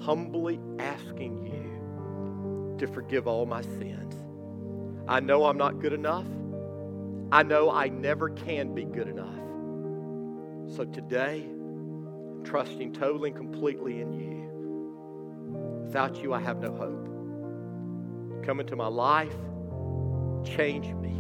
humbly 0.01 0.59
asking 0.79 1.45
you 1.45 2.77
to 2.79 2.87
forgive 2.93 3.27
all 3.27 3.45
my 3.45 3.61
sins. 3.61 4.15
I 5.07 5.19
know 5.19 5.45
I'm 5.45 5.57
not 5.57 5.79
good 5.79 5.93
enough. 5.93 6.27
I 7.33 7.41
know 7.41 7.71
I 7.71 7.89
never 7.89 8.29
can 8.29 8.75
be 8.75 8.83
good 8.83 9.07
enough. 9.07 9.33
So 10.75 10.85
today, 10.85 11.41
I'm 11.43 12.43
trusting 12.43 12.93
totally 12.93 13.31
and 13.31 13.37
completely 13.37 14.01
in 14.01 14.13
you. 14.13 15.81
Without 15.83 16.21
you, 16.21 16.31
I 16.31 16.39
have 16.39 16.59
no 16.59 16.71
hope. 16.75 18.45
Come 18.45 18.59
into 18.59 18.75
my 18.75 18.85
life, 18.85 19.33
change 20.45 20.93
me, 20.93 21.15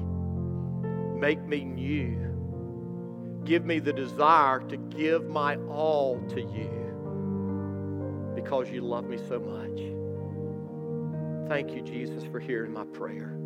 make 1.19 1.43
me 1.47 1.63
new. 1.63 3.41
Give 3.43 3.65
me 3.65 3.79
the 3.79 3.93
desire 3.93 4.59
to 4.59 4.77
give 4.77 5.27
my 5.27 5.55
all 5.67 6.21
to 6.29 6.41
you 6.41 8.33
because 8.35 8.69
you 8.69 8.81
love 8.81 9.05
me 9.05 9.17
so 9.17 9.39
much. 9.39 9.79
Thank 11.49 11.71
you, 11.75 11.81
Jesus, 11.81 12.23
for 12.25 12.39
hearing 12.39 12.71
my 12.71 12.85
prayer. 12.85 13.42